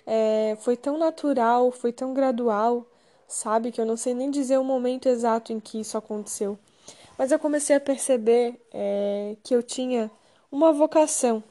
é, 0.09 0.57
foi 0.61 0.75
tão 0.75 0.97
natural, 0.97 1.71
foi 1.71 1.93
tão 1.93 2.13
gradual 2.13 2.85
sabe? 3.29 3.71
Que 3.71 3.79
eu 3.79 3.85
não 3.85 3.95
sei 3.95 4.13
nem 4.13 4.29
dizer 4.29 4.57
o 4.57 4.63
momento 4.63 5.07
exato 5.07 5.53
em 5.53 5.59
que 5.59 5.79
isso 5.79 5.97
aconteceu. 5.97 6.57
Mas 7.17 7.31
eu 7.31 7.39
comecei 7.39 7.75
a 7.75 7.79
perceber 7.79 8.59
é, 8.73 9.37
que 9.43 9.55
eu 9.55 9.61
tinha 9.61 10.11
uma 10.51 10.73
vocação, 10.73 11.43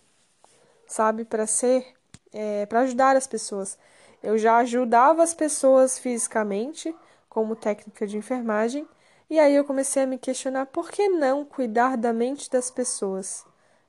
sabe? 0.87 1.25
Para 1.25 1.47
ser, 1.47 1.87
é, 2.33 2.66
para 2.66 2.81
ajudar 2.81 3.16
as 3.16 3.27
pessoas. 3.27 3.79
Eu 4.23 4.37
já 4.37 4.57
ajudava 4.59 5.23
as 5.23 5.35
pessoas 5.35 5.99
fisicamente, 5.99 6.94
como 7.29 7.55
técnica 7.55 8.07
de 8.07 8.16
enfermagem, 8.16 8.87
e 9.31 9.38
aí 9.38 9.55
eu 9.55 9.64
comecei 9.64 10.03
a 10.03 10.07
me 10.07 10.18
questionar 10.18 10.66
por 10.66 10.90
que 10.90 11.09
não 11.09 11.44
cuidar 11.44 11.97
da 11.97 12.12
mente 12.12 12.51
das 12.51 12.71
pessoas, 12.71 13.44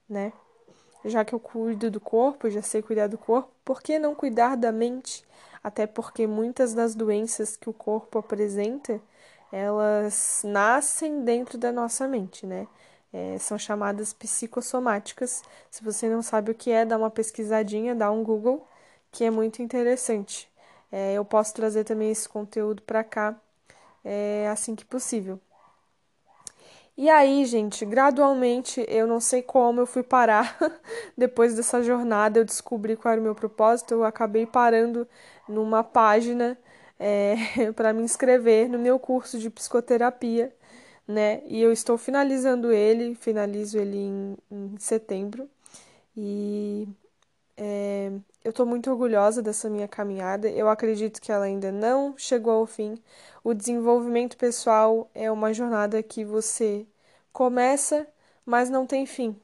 né? 0.07 0.33
Já 1.05 1.23
que 1.25 1.33
eu 1.33 1.39
cuido 1.39 1.89
do 1.89 1.99
corpo, 1.99 2.49
já 2.49 2.61
sei 2.61 2.81
cuidar 2.81 3.07
do 3.07 3.17
corpo, 3.17 3.49
por 3.63 3.81
que 3.81 3.97
não 3.99 4.13
cuidar 4.15 4.55
da 4.57 4.71
mente? 4.71 5.25
até 5.63 5.85
porque 5.85 6.25
muitas 6.25 6.73
das 6.73 6.95
doenças 6.95 7.57
que 7.57 7.69
o 7.69 7.73
corpo 7.73 8.17
apresenta, 8.17 9.01
elas 9.51 10.41
nascem 10.45 11.23
dentro 11.23 11.57
da 11.57 11.71
nossa 11.71 12.07
mente, 12.07 12.45
né? 12.45 12.67
É, 13.11 13.37
são 13.39 13.57
chamadas 13.57 14.13
psicossomáticas. 14.13 15.41
Se 15.71 15.83
você 15.83 16.07
não 16.09 16.21
sabe 16.21 16.51
o 16.51 16.55
que 16.55 16.71
é, 16.71 16.85
dá 16.85 16.97
uma 16.97 17.09
pesquisadinha, 17.09 17.95
dá 17.95 18.11
um 18.11 18.23
Google, 18.23 18.65
que 19.11 19.23
é 19.23 19.31
muito 19.31 19.61
interessante. 19.61 20.49
É, 20.91 21.13
eu 21.13 21.25
posso 21.25 21.53
trazer 21.53 21.83
também 21.83 22.11
esse 22.11 22.29
conteúdo 22.29 22.81
para 22.83 23.03
cá 23.03 23.35
é, 24.03 24.47
assim 24.49 24.75
que 24.75 24.85
possível. 24.85 25.39
E 27.01 27.09
aí, 27.09 27.45
gente, 27.45 27.85
gradualmente, 27.85 28.85
eu 28.89 29.07
não 29.07 29.21
sei 29.21 29.41
como 29.41 29.79
eu 29.79 29.85
fui 29.87 30.03
parar. 30.03 30.57
Depois 31.17 31.55
dessa 31.55 31.81
jornada, 31.81 32.39
eu 32.39 32.43
descobri 32.45 32.97
qual 32.97 33.13
era 33.13 33.21
o 33.21 33.23
meu 33.23 33.33
propósito. 33.33 33.93
Eu 33.93 34.03
acabei 34.03 34.45
parando 34.45 35.07
numa 35.47 35.81
página 35.81 36.57
é, 36.99 37.71
para 37.73 37.93
me 37.93 38.03
inscrever 38.03 38.67
no 38.69 38.77
meu 38.77 38.99
curso 38.99 39.39
de 39.39 39.49
psicoterapia, 39.49 40.53
né? 41.07 41.41
E 41.47 41.61
eu 41.61 41.71
estou 41.71 41.97
finalizando 41.97 42.69
ele, 42.71 43.15
finalizo 43.15 43.77
ele 43.79 43.97
em, 43.97 44.37
em 44.51 44.77
setembro. 44.79 45.49
E 46.17 46.87
é, 47.59 48.11
eu 48.43 48.51
estou 48.51 48.65
muito 48.65 48.89
orgulhosa 48.89 49.41
dessa 49.41 49.69
minha 49.69 49.87
caminhada. 49.87 50.49
Eu 50.49 50.69
acredito 50.69 51.21
que 51.21 51.31
ela 51.31 51.45
ainda 51.45 51.71
não 51.71 52.17
chegou 52.17 52.53
ao 52.53 52.65
fim. 52.65 52.95
O 53.43 53.53
desenvolvimento 53.53 54.37
pessoal 54.37 55.09
é 55.13 55.29
uma 55.31 55.53
jornada 55.53 56.01
que 56.01 56.23
você 56.23 56.87
começa, 57.33 58.07
mas 58.45 58.69
não 58.69 58.85
tem 58.87 59.05
fim. 59.05 59.35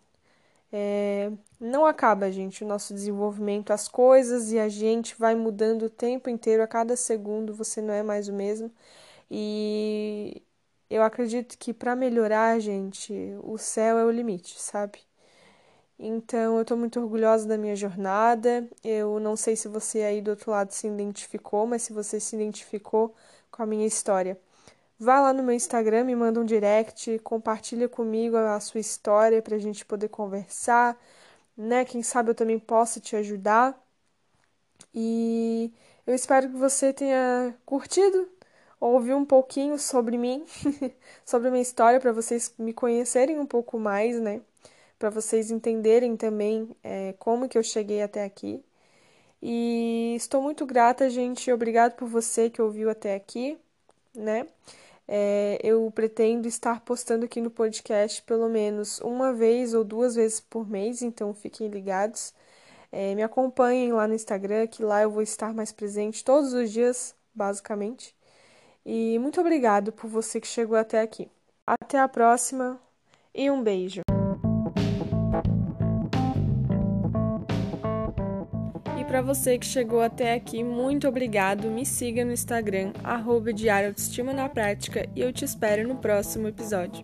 É, 0.72 1.32
não 1.60 1.86
acaba, 1.86 2.32
gente, 2.32 2.64
o 2.64 2.68
nosso 2.68 2.94
desenvolvimento, 2.94 3.72
as 3.72 3.88
coisas 3.88 4.52
e 4.52 4.60
a 4.60 4.70
gente 4.70 5.16
vai 5.18 5.36
mudando 5.36 5.84
o 5.84 5.90
tempo 5.90 6.30
inteiro, 6.30 6.64
a 6.64 6.68
cada 6.68 6.96
segundo 6.96 7.54
você 7.54 7.82
não 7.82 7.94
é 7.94 8.04
mais 8.04 8.28
o 8.30 8.34
mesmo. 8.34 8.72
E 9.32 10.44
eu 10.90 11.04
acredito 11.04 11.58
que 11.58 11.74
para 11.74 11.96
melhorar, 11.96 12.60
gente, 12.60 13.14
o 13.44 13.58
céu 13.58 13.98
é 14.00 14.06
o 14.06 14.12
limite, 14.12 14.60
sabe? 14.62 15.00
Então, 15.98 16.56
eu 16.58 16.62
estou 16.62 16.78
muito 16.78 17.00
orgulhosa 17.00 17.48
da 17.48 17.58
minha 17.58 17.76
jornada. 17.76 18.68
Eu 18.84 19.20
não 19.20 19.36
sei 19.36 19.56
se 19.56 19.68
você 19.68 20.02
aí 20.04 20.22
do 20.22 20.32
outro 20.32 20.52
lado 20.52 20.72
se 20.72 20.88
identificou, 20.88 21.66
mas 21.68 21.84
se 21.84 21.94
você 21.94 22.20
se 22.20 22.36
identificou 22.36 23.16
com 23.52 23.64
a 23.64 23.66
minha 23.66 23.88
história, 23.88 24.40
vá 25.00 25.22
lá 25.22 25.34
no 25.34 25.44
meu 25.44 25.56
Instagram, 25.56 26.06
me 26.06 26.16
manda 26.16 26.40
um 26.42 26.46
direct, 26.46 27.20
compartilha 27.20 27.90
comigo 27.90 28.38
a 28.38 28.60
sua 28.62 28.82
história 28.82 29.42
para 29.42 29.56
a 29.56 29.60
gente 29.60 29.86
poder 29.86 30.10
conversar, 30.10 30.98
né? 31.58 31.86
Quem 31.86 32.04
sabe 32.04 32.32
eu 32.32 32.36
também 32.36 32.60
possa 32.60 33.00
te 33.02 33.16
ajudar. 33.16 33.80
E 34.94 35.72
eu 36.08 36.16
espero 36.16 36.50
que 36.50 36.56
você 36.58 36.94
tenha 36.94 37.56
curtido, 37.66 38.28
ouvir 38.80 39.14
um 39.14 39.26
pouquinho 39.26 39.78
sobre 39.80 40.18
mim, 40.18 40.46
sobre 41.26 41.48
a 41.50 41.52
minha 41.52 41.62
história, 41.62 42.00
para 42.00 42.12
vocês 42.12 42.54
me 42.58 42.74
conhecerem 42.74 43.40
um 43.40 43.46
pouco 43.46 43.80
mais, 43.80 44.20
né? 44.22 44.42
Para 45.06 45.12
vocês 45.12 45.52
entenderem 45.52 46.18
também 46.18 46.76
é, 46.84 47.14
como 47.20 47.48
que 47.48 47.56
eu 47.56 47.62
cheguei 47.62 48.02
até 48.02 48.24
aqui. 48.24 48.66
E 49.40 50.16
estou 50.18 50.42
muito 50.42 50.66
grata, 50.66 51.08
gente. 51.12 51.52
Obrigado 51.52 51.94
por 51.94 52.08
você 52.08 52.50
que 52.50 52.60
ouviu 52.60 52.90
até 52.90 53.14
aqui, 53.14 53.56
né? 54.16 54.48
É, 55.08 55.60
eu 55.64 55.92
pretendo 55.94 56.48
estar 56.48 56.82
postando 56.82 57.26
aqui 57.26 57.40
no 57.40 57.52
podcast 57.52 58.20
pelo 58.24 58.50
menos 58.50 59.00
uma 59.02 59.32
vez 59.32 59.76
ou 59.76 59.84
duas 59.84 60.16
vezes 60.16 60.40
por 60.40 60.68
mês, 60.68 61.04
então 61.04 61.36
fiquem 61.36 61.68
ligados. 61.68 62.34
É, 62.92 63.14
me 63.14 63.22
acompanhem 63.22 63.94
lá 63.94 64.08
no 64.08 64.16
Instagram, 64.16 64.66
que 64.66 64.82
lá 64.82 65.04
eu 65.04 65.12
vou 65.12 65.22
estar 65.22 65.54
mais 65.54 65.72
presente 65.72 66.26
todos 66.26 66.52
os 66.52 66.72
dias, 66.72 67.14
basicamente. 67.32 68.16
E 68.84 69.20
muito 69.20 69.40
obrigado 69.40 69.92
por 69.92 70.10
você 70.10 70.42
que 70.42 70.48
chegou 70.48 70.76
até 70.76 71.00
aqui. 71.00 71.30
Até 71.64 72.00
a 72.00 72.08
próxima 72.08 72.82
e 73.36 73.52
um 73.52 73.62
beijo. 73.62 74.05
Para 79.16 79.22
você 79.22 79.58
que 79.58 79.66
chegou 79.66 80.02
até 80.02 80.34
aqui, 80.34 80.62
muito 80.62 81.08
obrigado. 81.08 81.72
Me 81.72 81.86
siga 81.86 82.26
no 82.26 82.34
Instagram, 82.34 82.92
arroba 83.02 83.54
Diário 83.54 83.88
Autoestima 83.88 84.34
na 84.34 84.50
Prática, 84.50 85.08
e 85.16 85.22
eu 85.22 85.32
te 85.32 85.46
espero 85.46 85.88
no 85.88 85.96
próximo 85.96 86.50
episódio. 86.50 87.02